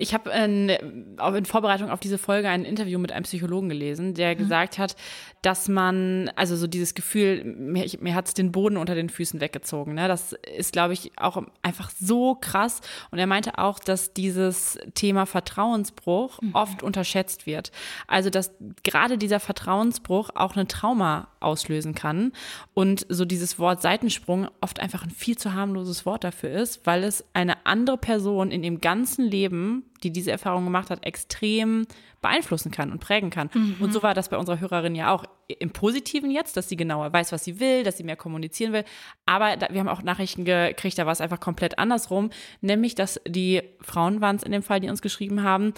[0.00, 4.34] Ich habe in, in Vorbereitung auf diese Folge ein Interview mit einem Psychologen gelesen, der
[4.34, 4.38] mhm.
[4.38, 4.94] gesagt hat,
[5.42, 9.40] dass man, also so dieses Gefühl, mir, mir hat es den Boden unter den Füßen
[9.40, 9.94] weggezogen.
[9.94, 10.06] Ne?
[10.06, 12.80] Das ist, glaube ich, auch einfach so krass.
[13.10, 16.54] Und er meinte auch, dass dieses Thema Vertrauensbruch mhm.
[16.54, 17.72] oft unterschätzt wird.
[18.06, 18.52] Also, dass
[18.84, 22.32] gerade dieser Vertrauensbruch auch ein Trauma auslösen kann.
[22.72, 27.02] Und so dieses Wort Seitensprung oft einfach ein viel zu harmloses Wort dafür ist, weil
[27.02, 31.86] es eine andere Person in dem ganzen Leben die diese Erfahrung gemacht hat, extrem
[32.20, 33.50] beeinflussen kann und prägen kann.
[33.54, 33.76] Mhm.
[33.80, 37.12] Und so war das bei unserer Hörerin ja auch im Positiven jetzt, dass sie genauer
[37.12, 38.84] weiß, was sie will, dass sie mehr kommunizieren will.
[39.26, 42.30] Aber da, wir haben auch Nachrichten gekriegt, da war es einfach komplett andersrum,
[42.60, 45.74] nämlich, dass die Frauen waren es in dem Fall, die uns geschrieben haben,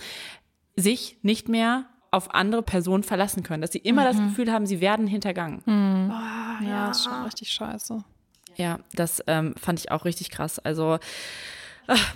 [0.76, 4.06] sich nicht mehr auf andere Personen verlassen können, dass sie immer mhm.
[4.06, 5.62] das Gefühl haben, sie werden hintergangen.
[5.66, 6.10] Mhm.
[6.10, 8.02] Oh, ja, ja, ist schon richtig scheiße.
[8.56, 10.58] Ja, das ähm, fand ich auch richtig krass.
[10.58, 10.98] Also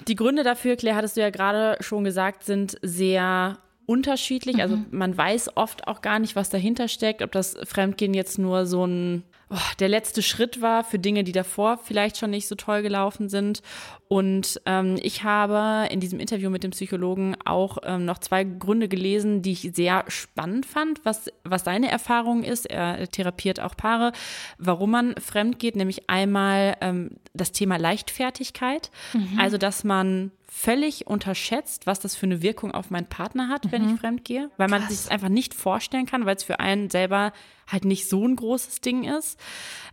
[0.08, 4.60] die Gründe dafür, Claire, hattest du ja gerade schon gesagt, sind sehr unterschiedlich.
[4.60, 4.86] Also mhm.
[4.90, 8.86] man weiß oft auch gar nicht, was dahinter steckt, ob das Fremdgehen jetzt nur so
[8.86, 12.82] ein oh, der letzte Schritt war für Dinge, die davor vielleicht schon nicht so toll
[12.82, 13.62] gelaufen sind.
[14.08, 18.88] Und ähm, ich habe in diesem Interview mit dem Psychologen auch ähm, noch zwei Gründe
[18.88, 22.66] gelesen, die ich sehr spannend fand, was, was seine Erfahrung ist.
[22.66, 24.12] Er therapiert auch Paare,
[24.58, 29.38] warum man fremd geht, nämlich einmal ähm, das Thema Leichtfertigkeit, mhm.
[29.38, 33.82] also dass man völlig unterschätzt, was das für eine Wirkung auf meinen Partner hat, wenn
[33.82, 33.94] mhm.
[33.94, 36.90] ich fremd gehe, weil man sich es einfach nicht vorstellen kann, weil es für einen
[36.90, 37.32] selber
[37.66, 39.38] halt nicht so ein großes Ding ist.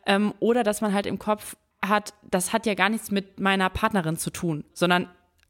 [0.06, 3.72] Ähm, oder dass man halt im Kopf hat, das hat ja gar nichts mit meiner
[3.72, 5.10] Partnerin zu tun, sondern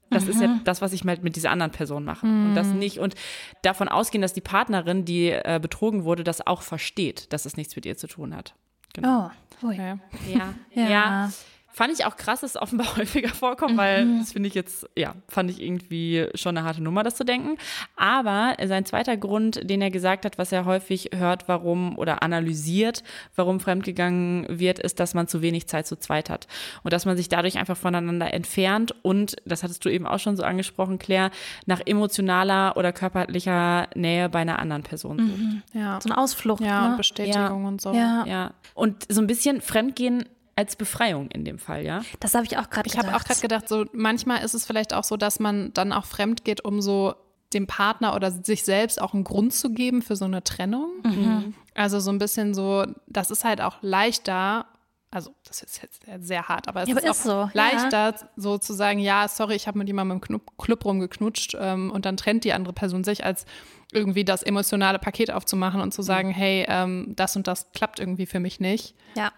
[0.10, 0.30] das mhm.
[0.30, 0.64] ist ja mhm.
[0.64, 2.26] das, was ich halt mit dieser anderen Person mache.
[2.26, 2.50] Mhm.
[2.50, 2.80] Und das mhm.
[2.80, 3.00] nicht.
[3.00, 3.16] Und
[3.64, 7.76] davon ausgehen, dass die Partnerin, die äh, betrogen wurde, das auch versteht, dass es nichts
[7.76, 8.56] mit ihr zu tun hat.
[8.94, 9.30] Genau.
[9.62, 10.00] Oh, okay.
[10.34, 10.54] ja.
[10.74, 10.90] ja.
[10.90, 11.32] ja.
[11.74, 14.20] Fand ich auch krass, dass es offenbar häufiger vorkommt, weil mhm.
[14.20, 17.58] das finde ich jetzt, ja, fand ich irgendwie schon eine harte Nummer, das zu denken.
[17.96, 23.04] Aber sein zweiter Grund, den er gesagt hat, was er häufig hört, warum oder analysiert,
[23.36, 26.48] warum fremdgegangen wird, ist, dass man zu wenig Zeit zu zweit hat.
[26.84, 30.36] Und dass man sich dadurch einfach voneinander entfernt und, das hattest du eben auch schon
[30.36, 31.32] so angesprochen, Claire,
[31.66, 35.40] nach emotionaler oder körperlicher Nähe bei einer anderen Person sucht.
[35.40, 35.62] Mhm.
[35.74, 36.00] Ja.
[36.02, 36.62] So eine Ausflucht.
[36.62, 36.92] Ja, ne?
[36.92, 37.68] und Bestätigung ja.
[37.68, 37.94] und so.
[37.94, 38.26] Ja.
[38.26, 38.52] ja.
[38.74, 40.26] Und so ein bisschen Fremdgehen
[40.62, 42.04] als Befreiung in dem Fall, ja?
[42.20, 43.04] Das habe ich auch gerade gedacht.
[43.04, 45.92] Ich habe auch gerade gedacht, so manchmal ist es vielleicht auch so, dass man dann
[45.92, 47.16] auch fremd geht, um so
[47.52, 50.92] dem Partner oder sich selbst auch einen Grund zu geben für so eine Trennung.
[51.04, 51.56] Mhm.
[51.74, 54.68] Also so ein bisschen so, das ist halt auch leichter,
[55.10, 57.58] also das ist jetzt sehr hart, aber es ja, ist, aber ist auch so.
[57.58, 58.30] leichter, ja.
[58.36, 62.18] so zu sagen, ja, sorry, ich habe mit jemandem im Club rumgeknutscht ähm, und dann
[62.18, 63.46] trennt die andere Person sich, als
[63.92, 66.34] irgendwie das emotionale Paket aufzumachen und zu sagen, mhm.
[66.34, 68.96] hey, ähm, das und das klappt irgendwie für mich nicht.
[69.16, 69.32] Ja.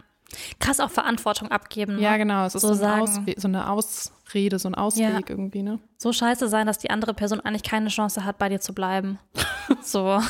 [0.60, 1.96] Krass auch Verantwortung abgeben.
[1.96, 2.02] Ne?
[2.02, 2.46] Ja, genau.
[2.46, 3.08] Es ist so, so, ein
[3.38, 5.22] so, eine Ausrede, so ein Ausweg ja.
[5.28, 5.80] irgendwie, ne?
[5.98, 9.20] So scheiße sein, dass die andere Person eigentlich keine Chance hat, bei dir zu bleiben.
[9.82, 10.22] so.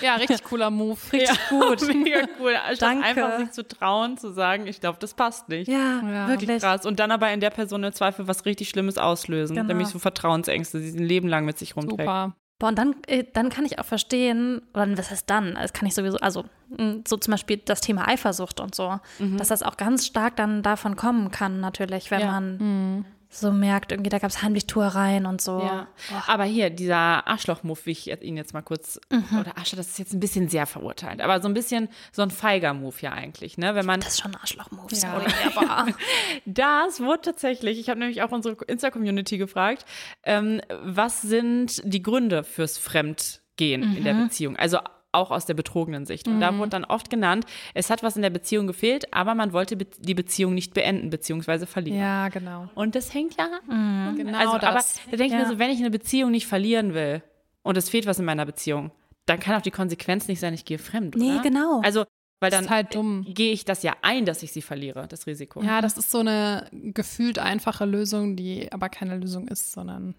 [0.00, 0.98] Ja, richtig cooler Move.
[1.12, 1.82] Richtig ja, gut.
[1.94, 2.54] Mega cool.
[2.74, 3.04] Statt Danke.
[3.04, 5.68] einfach sich zu trauen, zu sagen, ich glaube, das passt nicht.
[5.68, 6.60] Ja, ja, wirklich.
[6.60, 6.86] Krass.
[6.86, 9.54] Und dann aber in der Person im Zweifel was richtig Schlimmes auslösen.
[9.54, 9.68] Genau.
[9.68, 12.00] Nämlich so Vertrauensängste, die sie ein Leben lang mit sich rumträgt.
[12.00, 12.34] Super.
[12.58, 15.56] Boah, und dann, äh, dann kann ich auch verstehen, oder was heißt dann?
[15.56, 16.44] Das kann ich sowieso, also
[16.74, 19.36] hm, so zum Beispiel das Thema Eifersucht und so, mhm.
[19.36, 22.26] dass das auch ganz stark dann davon kommen kann, natürlich, wenn ja.
[22.26, 23.04] man mhm.
[23.40, 25.60] So merkt, irgendwie da gab es Heimlichtuereien und so.
[25.60, 25.88] Ja.
[26.26, 29.00] Aber hier, dieser Arschloch-Move, wie ich ihn jetzt mal kurz,
[29.38, 32.30] oder Arschloch, das ist jetzt ein bisschen sehr verurteilt, aber so ein bisschen so ein
[32.30, 33.74] feiger Move ja eigentlich, ne?
[33.74, 35.20] Wenn man, Das ist schon ein Arschloch-Move, Ja.
[35.56, 35.86] aber
[36.46, 39.84] das wurde tatsächlich, ich habe nämlich auch unsere Insta-Community gefragt,
[40.22, 44.56] ähm, was sind die Gründe fürs Fremdgehen in der Beziehung?
[44.56, 44.78] Also
[45.16, 46.28] auch aus der betrogenen Sicht.
[46.28, 47.44] Und da wurde dann oft genannt,
[47.74, 51.10] es hat was in der Beziehung gefehlt, aber man wollte be die Beziehung nicht beenden,
[51.10, 51.98] beziehungsweise verlieren.
[51.98, 52.68] Ja, genau.
[52.74, 55.00] Und das hängt ja Genau also, aber das.
[55.10, 55.38] da denke ich Ja.
[55.38, 57.22] mir so, wenn ich eine Beziehung nicht verlieren will
[57.62, 58.92] und es fehlt was in meiner Beziehung,
[59.26, 61.16] dann kann auch die Konsequenz nicht sein, ich gehe fremd.
[61.16, 61.42] Nee, oder?
[61.42, 61.80] genau.
[61.82, 62.04] Also,
[62.40, 65.62] weil dann halt gehe ich das ja ein, dass ich sie verliere, das Risiko.
[65.62, 70.14] Ja, das ist so eine gefühlt einfache Lösung, die aber keine Lösung ist, sondern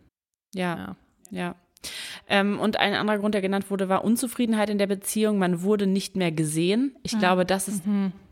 [0.53, 0.77] ja.
[0.77, 0.95] ja.
[1.31, 1.55] ja.
[2.29, 5.37] Ähm, und ein anderer Grund, der genannt wurde, war Unzufriedenheit in der Beziehung.
[5.37, 6.95] Man wurde nicht mehr gesehen.
[7.03, 7.83] Ich glaube, das ist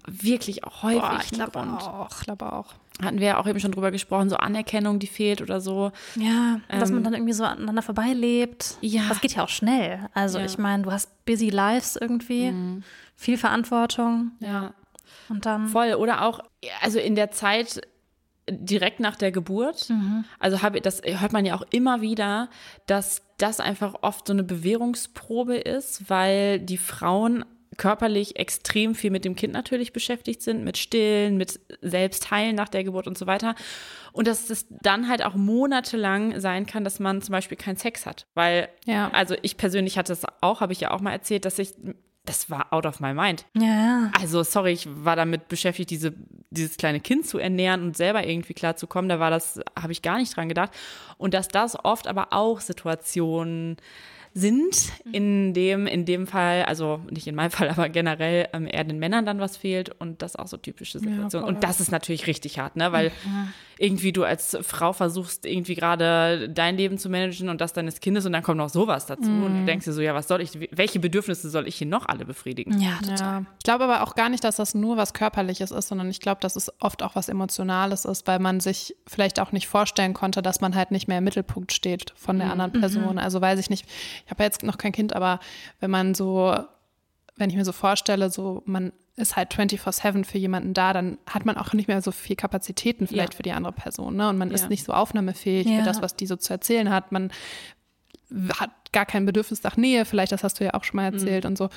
[0.07, 1.81] wirklich auch häufig Boah, ich ein Grund.
[1.81, 2.73] auch, glaube auch.
[3.03, 5.91] Hatten wir ja auch eben schon drüber gesprochen, so Anerkennung, die fehlt oder so.
[6.15, 8.77] ja, dass Ähm, man dann irgendwie so aneinander vorbeilebt.
[8.81, 9.03] Ja.
[9.09, 10.07] Das geht ja auch schnell.
[10.13, 10.45] Also Ja.
[10.45, 12.53] ich meine, du hast busy lives irgendwie,
[13.17, 14.73] viel Verantwortung Ja.
[15.27, 15.95] und dann Voll.
[15.95, 16.39] Oder auch,
[16.81, 17.81] also in der Zeit
[18.49, 19.91] direkt nach der Geburt,
[20.39, 22.49] also habe das hört man ja auch immer wieder,
[22.85, 27.43] dass das einfach oft so eine Bewährungsprobe ist, weil die Frauen
[27.77, 32.83] körperlich extrem viel mit dem Kind natürlich beschäftigt sind, mit Stillen, mit Selbstheilen nach der
[32.83, 33.55] Geburt und so weiter.
[34.13, 38.05] Und dass es dann halt auch monatelang sein kann, dass man zum Beispiel keinen Sex
[38.05, 38.27] hat.
[38.33, 39.09] Weil, Ja.
[39.11, 41.73] also ich persönlich hatte es auch, habe ich ja auch mal erzählt, dass ich,
[42.26, 43.45] das war out of my mind.
[43.53, 44.11] ja, ja.
[44.19, 46.13] Also, sorry, ich war damit beschäftigt, diese,
[46.49, 49.09] dieses kleine Kind zu ernähren und selber irgendwie klarzukommen.
[49.09, 50.71] Da war das, habe ich gar nicht dran gedacht.
[51.17, 53.78] Und dass das oft aber auch Situationen
[54.38, 58.84] sind, in dem, in dem Fall, also nicht in meinem Fall, aber generell ähm, eher
[58.84, 61.32] den Männern dann was fehlt und das auch so typische Situationen.
[61.32, 61.43] voll.
[61.43, 62.91] und das ist natürlich richtig hart, ne?
[62.91, 63.13] Weil
[63.78, 68.26] irgendwie du als Frau versuchst, irgendwie gerade dein Leben zu managen und das deines Kindes
[68.26, 70.57] und dann kommt noch sowas dazu und du denkst dir so, ja, was soll ich,
[70.71, 72.80] welche Bedürfnisse soll ich hier noch alle befriedigen?
[72.80, 73.41] ja, total.
[73.41, 73.45] Ja.
[73.57, 76.39] Ich glaube aber auch gar nicht, dass das nur was Körperliches ist, sondern ich glaube,
[76.41, 80.41] dass es oft auch was Emotionales ist, weil man sich vielleicht auch nicht vorstellen konnte,
[80.41, 83.19] dass man halt nicht mehr im Mittelpunkt steht von der anderen Person.
[83.19, 83.86] Also weiß ich nicht,
[84.26, 85.39] ich habe ja jetzt noch kein Kind, aber
[85.80, 86.55] wenn man so,
[87.36, 91.45] wenn ich mir so vorstelle, so man ist halt 24-7 für jemanden da, dann hat
[91.45, 93.38] man auch nicht mehr so viel Kapazitäten vielleicht Ja.
[93.38, 94.16] für die andere Person.
[94.18, 94.28] Ne?
[94.30, 94.55] Und man Ja.
[94.55, 95.78] ist nicht so aufnahmefähig Ja.
[95.80, 97.11] für das, was die so zu erzählen hat.
[97.13, 97.32] Man
[98.59, 101.45] hat gar kein Bedürfnis nach Nähe, vielleicht, das hast du ja auch schon mal erzählt
[101.45, 101.70] und so.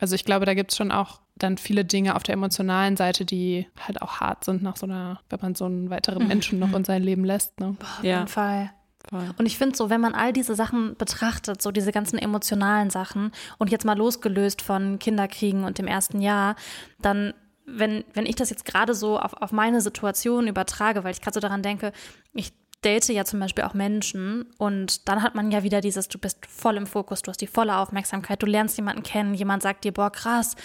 [0.00, 3.24] Also ich glaube, da gibt es schon auch dann viele Dinge auf der emotionalen Seite,
[3.24, 6.72] die halt auch hart sind nach so einer, wenn man so einen weiteren Menschen noch
[6.74, 7.58] in sein Leben lässt.
[7.60, 7.76] Ne?
[7.80, 8.16] Auf Ja.
[8.18, 8.70] jeden Fall.
[9.10, 13.32] Und ich finde so, wenn man all diese Sachen betrachtet, so diese ganzen emotionalen Sachen
[13.58, 16.56] und jetzt mal losgelöst von Kinderkriegen und dem ersten Jahr,
[17.00, 17.34] dann,
[17.66, 21.34] wenn, wenn ich das jetzt gerade so auf, auf meine Situation übertrage, weil ich gerade
[21.34, 21.92] so daran denke,
[22.32, 22.52] ich
[22.84, 26.38] date ja zum Beispiel auch Menschen und dann hat man ja wieder dieses, du bist
[26.46, 29.92] voll im Fokus, du hast die volle Aufmerksamkeit, du lernst jemanden kennen, jemand sagt dir,
[29.92, 30.56] boah, krass,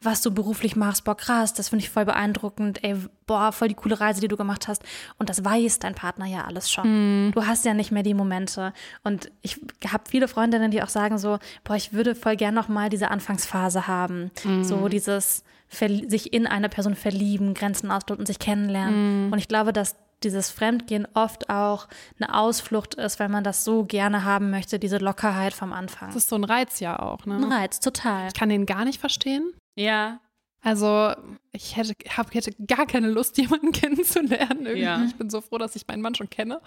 [0.00, 2.94] was du beruflich machst, boah, krass, das finde ich voll beeindruckend, ey,
[3.26, 4.82] boah, voll die coole Reise, die du gemacht hast.
[5.18, 7.32] Und das weiß dein Partner ja alles schon.
[7.32, 8.72] Du hast ja nicht mehr die Momente.
[9.02, 9.58] Und ich
[9.90, 13.10] habe viele Freundinnen, die auch sagen so, boah, ich würde voll gern noch mal diese
[13.10, 14.30] Anfangsphase haben.
[14.62, 19.32] So dieses sich in eine Person verlieben, Grenzen ausloten, sich kennenlernen.
[19.32, 21.86] Und ich glaube, dass dieses Fremdgehen oft auch
[22.18, 26.08] eine Ausflucht ist, weil man das so gerne haben möchte, diese Lockerheit vom Anfang.
[26.08, 27.24] Das ist so ein Reiz ja auch.
[27.26, 27.50] ein Ne?
[27.50, 28.28] Reiz, total.
[28.28, 29.52] Ich kann den gar nicht verstehen.
[29.76, 30.20] Ja,
[30.62, 31.12] Also
[31.52, 34.66] ich hätte, hab, hätte gar keine Lust, jemanden kennenzulernen.
[34.66, 34.80] Irgendwie.
[34.82, 35.04] Ja.
[35.04, 36.60] Ich bin so froh, dass ich meinen Mann schon kenne.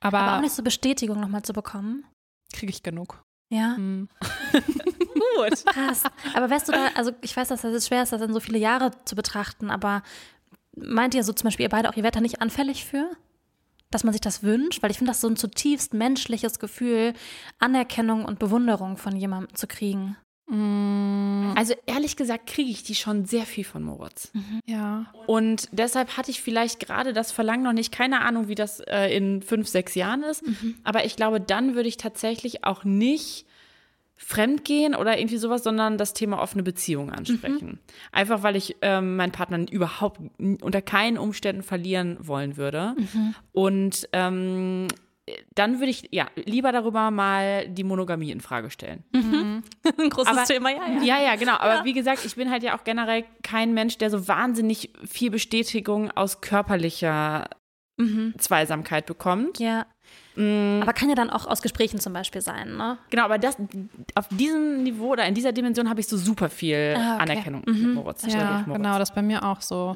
[0.00, 2.04] Aber, Aber auch nicht so Bestätigung nochmal zu bekommen.
[2.52, 3.22] kriege ich genug.
[3.50, 3.76] Ja.
[3.76, 4.08] Hm.
[5.36, 5.64] gut.
[5.66, 6.02] Krass.
[6.34, 8.58] Aber wärst du da, also ich weiß, dass das schwer ist, das in so viele
[8.58, 10.02] Jahre zu betrachten, aber
[10.76, 13.10] meint ihr so zum Beispiel, ihr beide auch, ihr werdet da nicht anfällig für?
[13.90, 14.82] Dass man sich das wünscht?
[14.82, 17.12] Weil ich finde das so ein zutiefst menschliches Gefühl,
[17.58, 20.16] Anerkennung und Bewunderung von jemandem zu kriegen.
[21.54, 24.32] Also ehrlich gesagt kriege ich die schon sehr viel von Moritz.
[24.66, 25.06] Ja.
[25.26, 29.16] Und deshalb hatte ich vielleicht gerade das Verlangen noch nicht, keine Ahnung, wie das äh,
[29.16, 30.42] in fünf, sechs Jahren ist.
[30.84, 33.46] Aber ich glaube, dann würde ich tatsächlich auch nicht
[34.24, 37.80] fremdgehen oder irgendwie sowas, sondern das Thema offene Beziehung ansprechen.
[38.12, 42.94] Einfach weil ich ähm, meinen Partner überhaupt unter keinen Umständen verlieren wollen würde.
[43.52, 44.88] Und ähm,
[45.54, 49.04] dann würde ich ja lieber darüber mal die Monogamie in Frage stellen.
[49.12, 49.62] Ein
[50.10, 51.02] großes Aber- Thema, ja, ja.
[51.02, 51.54] Ja, ja, genau.
[51.54, 55.30] Aber wie gesagt, ich bin halt ja auch generell kein Mensch, der so wahnsinnig viel
[55.30, 57.48] Bestätigung aus körperlicher
[58.38, 59.60] Zweisamkeit bekommt.
[59.60, 59.86] Ja.
[60.36, 62.98] Aber kann ja dann auch aus Gesprächen zum Beispiel sein, ne?
[63.10, 63.56] Genau, aber das
[64.14, 67.22] auf diesem Niveau oder in dieser Dimension habe ich so super viel Ah, okay.
[67.22, 68.24] Anerkennung mit Moritz.
[68.26, 68.82] Ja, Moritz.
[68.82, 69.94] genau, das ist bei mir auch so.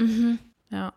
[0.71, 0.93] Ja.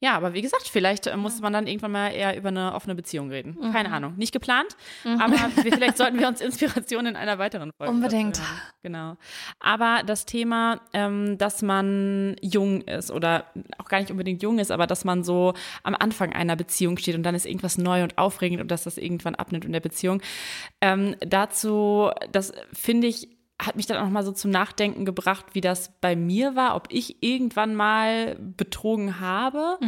[0.00, 2.94] Ja, aber wie gesagt, vielleicht äh, muss man dann irgendwann mal eher über eine offene
[2.94, 3.56] Beziehung reden.
[3.60, 3.72] Mhm.
[3.72, 4.14] Keine Ahnung.
[4.16, 7.92] Nicht geplant, aber wir, vielleicht sollten wir uns Inspiration in einer weiteren Folge.
[7.92, 8.38] Unbedingt.
[8.38, 8.48] dazu.
[8.82, 9.16] Genau.
[9.60, 13.46] Aber das Thema, ähm, dass man jung ist oder
[13.78, 17.14] auch gar nicht unbedingt jung ist, aber dass man so am Anfang einer Beziehung steht
[17.16, 20.20] und dann ist irgendwas neu und aufregend und dass das irgendwann abnimmt in der Beziehung.
[20.80, 23.28] Ähm, dazu, das finde ich,
[23.62, 26.88] hat mich dann auch mal so zum Nachdenken gebracht, wie das bei mir war, ob
[26.90, 29.78] ich irgendwann mal betrogen habe.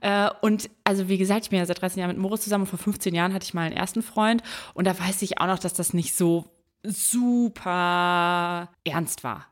[0.00, 2.70] Äh, und also wie gesagt, ich bin ja seit 13 Jahren mit Moritz zusammen und
[2.70, 4.42] vor 15 Jahren hatte ich mal einen ersten Freund
[4.74, 6.46] und da weiß ich auch noch, dass das nicht so
[6.82, 9.46] super ernst war.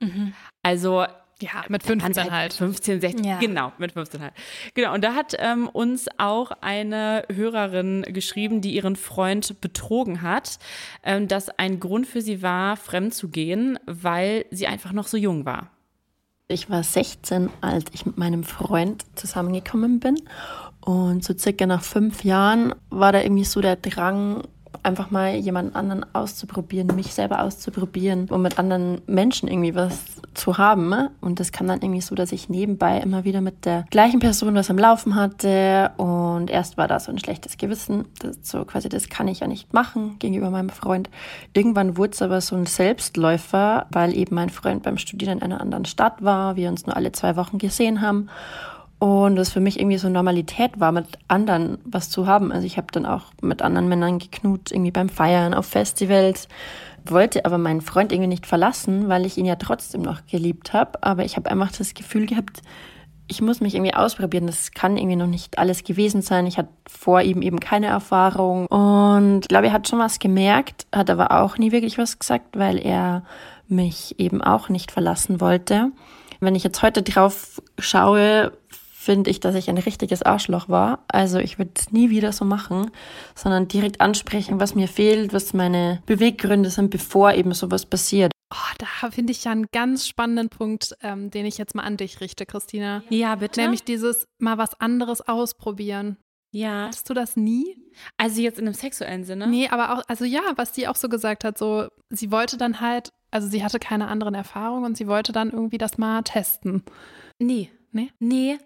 [0.62, 1.04] Also
[1.42, 2.52] Ja, mit man 15 seit halt.
[2.52, 3.38] 15, 16, Ja.
[3.38, 4.32] genau, mit 15 halt.
[4.74, 10.58] Genau, und da hat ähm, uns auch eine Hörerin geschrieben, die ihren Freund betrogen hat,
[11.02, 15.16] ähm, dass ein Grund für sie war, fremd zu gehen, weil sie einfach noch so
[15.16, 15.70] jung war.
[16.48, 20.16] Ich war 16, als ich mit meinem Freund zusammengekommen bin.
[20.80, 24.42] Und so circa nach fünf Jahren war da irgendwie so der Drang,
[24.82, 29.98] einfach mal jemand anderen auszuprobieren, mich selber auszuprobieren und mit anderen Menschen irgendwie was
[30.34, 31.08] zu haben.
[31.20, 34.54] Und das kam dann irgendwie so, dass ich nebenbei immer wieder mit der gleichen Person
[34.54, 35.90] was am Laufen hatte.
[35.96, 39.46] Und erst war da so ein schlechtes Gewissen, das so quasi, das kann ich ja
[39.46, 41.10] nicht machen gegenüber meinem Freund.
[41.52, 45.60] Irgendwann wurde es aber so ein Selbstläufer, weil eben mein Freund beim Studieren in einer
[45.60, 48.28] anderen Stadt war, wir uns nur alle zwei Wochen gesehen haben.
[49.00, 52.52] Und das für mich irgendwie so Normalität war, mit anderen was zu haben.
[52.52, 56.48] Also ich habe dann auch mit anderen Männern geknut, irgendwie beim Feiern, auf Festivals,
[57.06, 61.02] wollte aber meinen Freund irgendwie nicht verlassen, weil ich ihn ja trotzdem noch geliebt habe.
[61.02, 62.60] Aber ich habe einfach das Gefühl gehabt,
[63.26, 64.46] ich muss mich irgendwie ausprobieren.
[64.46, 66.46] Das kann irgendwie noch nicht alles gewesen sein.
[66.46, 68.66] Ich hatte vor ihm eben keine Erfahrung.
[68.66, 72.58] Und ich glaube, er hat schon was gemerkt, hat aber auch nie wirklich was gesagt,
[72.58, 73.22] weil er
[73.66, 75.90] mich eben auch nicht verlassen wollte.
[76.40, 78.52] Wenn ich jetzt heute drauf schaue,
[79.00, 81.04] finde ich, dass ich ein richtiges Arschloch war.
[81.08, 82.90] Also ich würde es nie wieder so machen,
[83.34, 88.30] sondern direkt ansprechen, was mir fehlt, was meine Beweggründe sind, bevor eben sowas passiert.
[88.52, 91.96] Oh, da finde ich ja einen ganz spannenden Punkt, ähm, den ich jetzt mal an
[91.96, 93.02] dich richte, Christina.
[93.08, 93.62] Ja, bitte.
[93.62, 96.18] Nämlich dieses mal was anderes ausprobieren.
[96.52, 96.86] ja.
[96.86, 97.76] Hattest du das nie?
[98.18, 99.46] Also jetzt in einem sexuellen Sinne?
[99.46, 102.80] Nee, aber auch, also ja, was sie auch so gesagt hat, so, sie wollte dann
[102.80, 106.82] halt, also sie hatte keine anderen Erfahrungen und sie wollte dann irgendwie das mal testen.
[107.38, 107.70] Nee.
[107.92, 108.10] Nee?
[108.18, 108.58] Nee.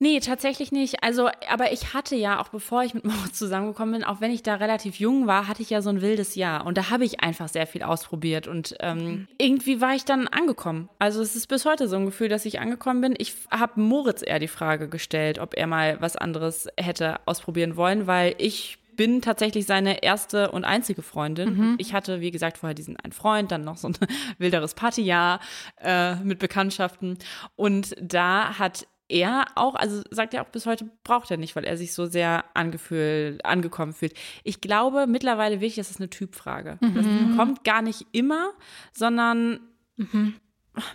[0.00, 1.02] Nee, tatsächlich nicht.
[1.02, 4.42] Also, aber ich hatte ja, auch bevor ich mit Moritz zusammengekommen bin, auch wenn ich
[4.42, 6.66] da relativ jung war, hatte ich ja so ein wildes Jahr.
[6.66, 8.46] Und da habe ich einfach sehr viel ausprobiert.
[8.46, 10.88] Und ähm, irgendwie war ich dann angekommen.
[10.98, 13.14] Also es ist bis heute so ein Gefühl, dass ich angekommen bin.
[13.18, 18.06] Ich habe Moritz eher die Frage gestellt, ob er mal was anderes hätte ausprobieren wollen,
[18.06, 21.76] weil ich bin tatsächlich seine erste und einzige Freundin.
[21.78, 23.96] Ich hatte, wie gesagt, vorher diesen einen Freund, dann noch so ein
[24.38, 25.40] wilderes Partyjahr
[25.80, 27.16] äh, mit Bekanntschaften.
[27.54, 31.64] Und da hat er auch, also sagt er auch bis heute, braucht er nicht, weil
[31.64, 34.14] er sich so sehr angefühlt, angekommen fühlt.
[34.42, 36.78] Ich glaube mittlerweile wirklich, das ist eine Typfrage.
[36.80, 38.50] Das kommt gar nicht immer,
[38.92, 39.60] sondern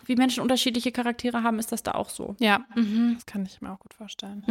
[0.05, 2.35] wie Menschen unterschiedliche Charaktere haben, ist das da auch so.
[2.39, 2.65] Ja,
[3.13, 4.43] das kann ich mir auch gut vorstellen.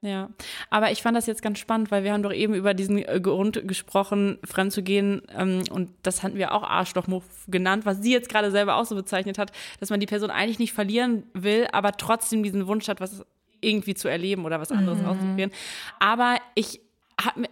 [0.00, 0.30] Ja,
[0.70, 3.20] aber ich fand das jetzt ganz spannend, weil wir haben doch eben über diesen äh,
[3.20, 8.12] Grund gesprochen, fremd zu gehen ähm, und das hatten wir auch Arschlochmove genannt, was sie
[8.12, 11.66] jetzt gerade selber auch so bezeichnet hat, dass man die Person eigentlich nicht verlieren will,
[11.72, 13.24] aber trotzdem diesen Wunsch hat, was
[13.60, 15.50] irgendwie zu erleben oder was anderes auszuprobieren.
[15.98, 16.80] Aber ich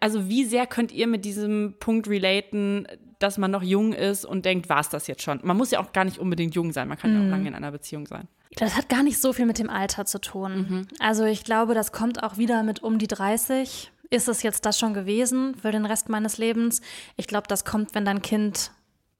[0.00, 2.86] also wie sehr könnt ihr mit diesem Punkt relaten,
[3.18, 5.40] dass man noch jung ist und denkt, war es das jetzt schon?
[5.42, 7.54] Man muss ja auch gar nicht unbedingt jung sein, man kann ja auch lange in
[7.54, 8.28] einer Beziehung sein.
[8.56, 10.86] Das hat gar nicht so viel mit dem Alter zu tun.
[10.98, 13.92] Also ich glaube, das kommt auch wieder mit um die 30.
[14.10, 16.80] Ist es jetzt das schon gewesen für den Rest meines Lebens?
[17.16, 18.70] Ich glaube, das kommt, wenn dein Kind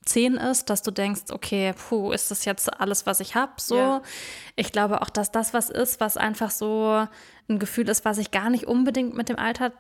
[0.09, 3.53] zehn ist, dass du denkst, okay, puh, ist das jetzt alles, was ich habe?
[3.59, 3.77] So.
[3.77, 4.03] Ja.
[4.57, 7.07] Ich glaube auch, dass das was ist, was einfach so
[7.49, 9.73] ein Gefühl ist, was ich gar nicht unbedingt mit dem Alter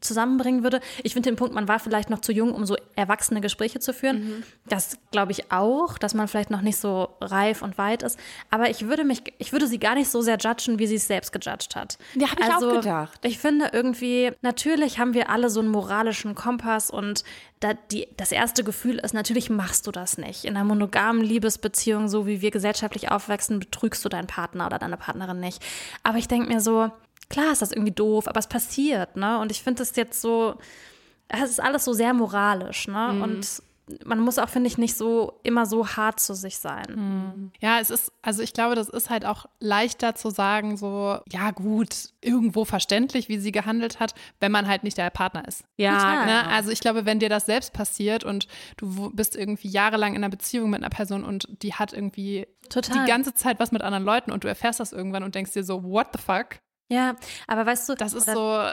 [0.00, 0.80] zusammenbringen würde.
[1.02, 3.92] Ich finde den Punkt, man war vielleicht noch zu jung, um so erwachsene Gespräche zu
[3.92, 4.42] führen.
[4.66, 8.18] Das glaube ich auch, dass man vielleicht noch nicht so reif und weit ist.
[8.50, 11.06] Aber ich würde mich, ich würde sie gar nicht so sehr judgen, wie sie es
[11.06, 11.98] selbst gejudged hat.
[12.14, 13.20] Ja, hab ich auch gedacht.
[13.22, 17.24] Ich finde irgendwie, natürlich haben wir alle so einen moralischen Kompass und
[17.60, 20.46] da die, das erste Gefühl ist, natürlich machst du das nicht.
[20.46, 24.96] In einer monogamen Liebesbeziehung, so wie wir gesellschaftlich aufwachsen, betrügst du deinen Partner oder deine
[24.96, 25.62] Partnerin nicht.
[26.02, 26.90] Aber ich denke mir so,
[27.30, 29.38] klar ist das irgendwie doof, aber es passiert, ne?
[29.38, 30.56] Und ich finde es jetzt so,
[31.28, 33.12] es ist alles so sehr moralisch, ne?
[33.14, 33.22] Mhm.
[33.22, 33.62] Und
[34.04, 37.50] man muss auch, finde ich, nicht so immer so hart zu sich sein.
[37.60, 41.50] Ja, es ist, also ich glaube, das ist halt auch leichter zu sagen, so, ja
[41.50, 45.64] gut, irgendwo verständlich, wie sie gehandelt hat, wenn man halt nicht der Partner ist.
[45.76, 46.26] Ja, Total.
[46.26, 46.42] Ne?
[46.42, 46.54] genau.
[46.54, 50.30] Also ich glaube, wenn dir das selbst passiert und du bist irgendwie jahrelang in einer
[50.30, 52.96] Beziehung mit einer Person und die hat irgendwie Total.
[53.04, 55.64] die ganze Zeit was mit anderen Leuten und du erfährst das irgendwann und denkst dir
[55.64, 56.60] so, what the fuck?
[56.90, 57.14] Ja,
[57.46, 58.64] aber weißt du, Das ist so,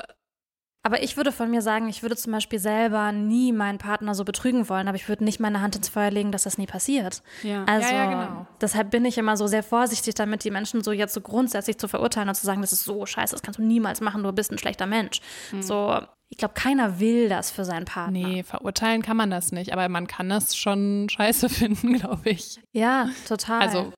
[0.84, 4.24] Aber ich würde von mir sagen, ich würde zum Beispiel selber nie meinen Partner so
[4.24, 7.24] betrügen wollen, aber ich würde nicht meine Hand ins Feuer legen, dass das nie passiert.
[7.44, 7.66] Ja.
[7.66, 8.48] Also Ja, ja, genau.
[8.62, 11.90] deshalb bin ich immer so sehr vorsichtig damit, die Menschen so jetzt so grundsätzlich zu
[11.90, 14.50] verurteilen und zu sagen, das ist so scheiße, das kannst du niemals machen, du bist
[14.52, 15.20] ein schlechter Mensch.
[15.60, 16.00] So,
[16.30, 18.12] ich glaube, keiner will das für seinen Partner.
[18.26, 22.62] nee, verurteilen kann man das nicht, aber man kann das schon scheiße finden, glaube ich.
[22.72, 23.62] Ja, total.
[23.62, 23.92] Also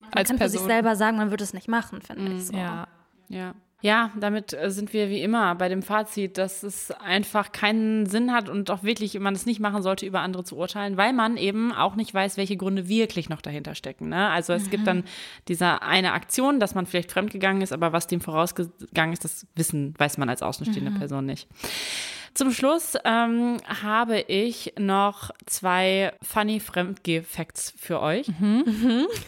[0.00, 0.68] man als kann für sich Person.
[0.68, 2.46] selber sagen, man würde es nicht machen, finde ich.
[2.46, 2.52] So.
[2.56, 2.86] Ja.
[3.28, 3.54] Ja.
[3.82, 8.32] Ja, damit äh, sind wir wie immer bei dem Fazit, dass es einfach keinen Sinn
[8.32, 11.36] hat und auch wirklich man es nicht machen sollte, über andere zu urteilen, weil man
[11.36, 14.08] eben auch nicht weiß, welche Gründe wirklich noch dahinter stecken.
[14.08, 14.30] Ne?
[14.30, 15.04] Also es gibt dann
[15.48, 19.94] diese eine Aktion, dass man vielleicht fremdgegangen ist, aber was dem vorausgegangen ist, das wissen,
[19.98, 21.46] weiß man als außenstehende Person nicht.
[22.36, 28.28] Zum Schluss ähm, habe ich noch zwei funny Fremdgeh-Facts für euch.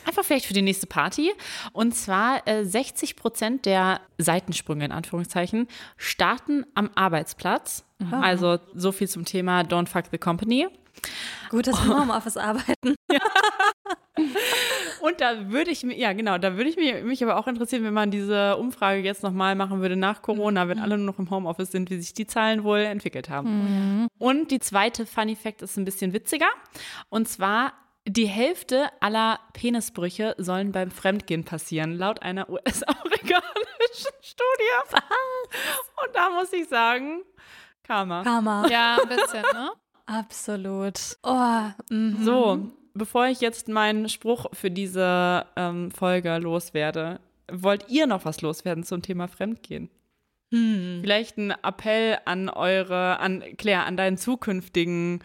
[0.04, 1.32] Einfach vielleicht für die nächste Party.
[1.72, 7.82] Und zwar äh, 60 Prozent der Seitensprünge in Anführungszeichen starten am Arbeitsplatz.
[8.20, 10.68] Also so viel zum Thema Don't fuck the company.
[11.48, 12.94] Gut, dass wir im Homeoffice arbeiten.
[15.01, 17.84] Und da würde ich mir, ja genau, da würde ich mich, mich aber auch interessieren,
[17.84, 21.30] wenn man diese Umfrage jetzt nochmal machen würde nach Corona, wenn alle nur noch im
[21.30, 24.09] Homeoffice sind, wie sich die Zahlen wohl entwickelt haben.
[24.18, 26.49] Und die zweite Funny Fact ist ein bisschen witziger.
[27.11, 27.72] Und zwar,
[28.07, 33.43] die Hälfte aller Penisbrüche sollen beim Fremdgehen passieren, laut einer US-amerikanischen
[34.22, 34.99] Studie.
[36.05, 37.22] Und da muss ich sagen,
[37.89, 38.22] Karma.
[38.22, 38.66] Karma.
[38.68, 39.70] Ja, ein bisschen, ne?
[40.07, 40.99] Absolut.
[41.22, 42.22] Oh, mhm.
[42.22, 47.20] So, bevor ich jetzt meinen Spruch für diese ähm, Folge loswerde,
[47.51, 49.91] wollt ihr noch was loswerden zum Thema Fremdgehen?
[51.03, 55.22] Vielleicht ein Appell an eure, an Claire, an deinen zukünftigen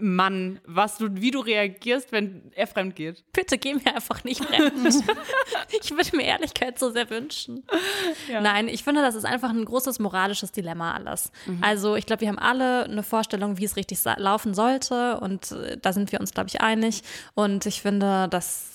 [0.00, 3.24] Mann, was du, wie du reagierst, wenn er fremd geht.
[3.32, 4.72] Bitte geh mir einfach nicht fremd.
[5.82, 7.64] ich würde mir Ehrlichkeit so sehr wünschen.
[8.28, 11.30] Nein, ich finde, das ist einfach ein großes moralisches Dilemma alles.
[11.60, 15.76] Also ich glaube, wir haben alle eine Vorstellung, wie es richtig laufen sollte und äh,
[15.80, 17.02] da sind wir uns, glaube ich, einig.
[17.34, 18.74] Und ich finde, das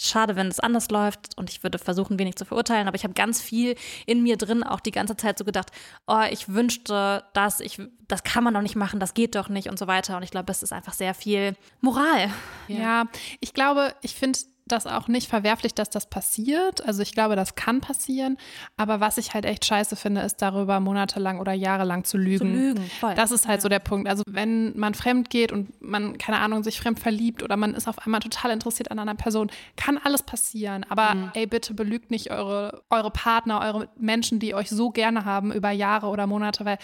[0.00, 3.14] schade, wenn es anders läuft und ich würde versuchen, wenig zu verurteilen, aber ich habe
[3.14, 3.74] ganz viel
[4.06, 5.70] in mir drin auch die ganze Zeit so gedacht,
[6.06, 9.68] oh, ich wünschte das, ich, das kann man doch nicht machen, das geht doch nicht
[9.68, 12.30] und so weiter und ich glaube, es ist einfach sehr viel Moral.
[12.68, 13.06] Ja,
[13.40, 14.38] ich glaube, ich finde
[14.72, 16.84] das auch nicht verwerflich, dass das passiert.
[16.86, 18.36] Also ich glaube, das kann passieren.
[18.76, 22.52] Aber was ich halt echt scheiße finde, ist darüber monatelang oder jahrelang zu lügen.
[22.52, 23.14] lügen, voll.
[23.14, 24.08] Das ist halt so der Punkt.
[24.08, 27.88] Also wenn man fremd geht und man, keine Ahnung, sich fremd verliebt oder man ist
[27.88, 30.84] auf einmal total interessiert an einer Person, kann alles passieren.
[30.88, 35.52] Aber ey, bitte belügt nicht eure, eure Partner, eure Menschen, die euch so gerne haben
[35.52, 36.78] über Jahre oder Monate, weil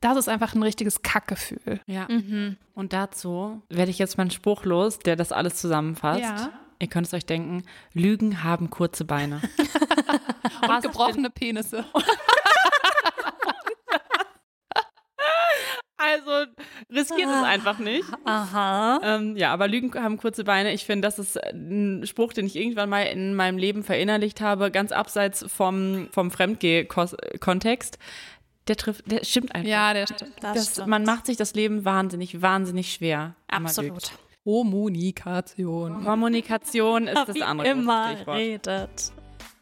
[0.00, 1.80] das ist einfach ein richtiges Kackgefühl.
[1.86, 2.06] Ja.
[2.74, 6.20] Und dazu werde ich jetzt meinen Spruch los, der das alles zusammenfasst.
[6.20, 6.52] Ja.
[6.78, 9.40] Ihr könnt es euch denken, Lügen haben kurze Beine.
[10.68, 11.84] Und gebrochene Penisse.
[15.98, 16.50] Also
[16.90, 18.04] riskiert es einfach nicht.
[18.24, 19.00] Aha.
[19.02, 20.72] Ähm, ja, aber Lügen haben kurze Beine.
[20.72, 24.70] Ich finde, das ist ein Spruch, den ich irgendwann mal in meinem Leben verinnerlicht habe,
[24.70, 27.98] ganz abseits vom, vom Fremdgeh-Kontext.
[28.68, 29.68] Der trifft, der stimmt einfach.
[29.68, 30.32] Ja, der stimmt.
[30.40, 30.88] Das das, stimmt.
[30.88, 33.34] man macht sich das Leben wahnsinnig, wahnsinnig schwer.
[33.48, 34.12] Absolut.
[34.46, 36.04] Kommunikation.
[36.04, 38.36] Kommunikation ist das andere immer Stichwort.
[38.36, 39.12] redet.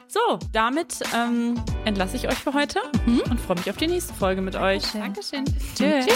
[0.09, 1.55] So, damit ähm,
[1.87, 4.83] entlasse ich euch für heute und freue mich auf die nächste Folge mit euch.
[4.93, 5.47] Dankeschön.
[5.75, 6.07] Tschüss.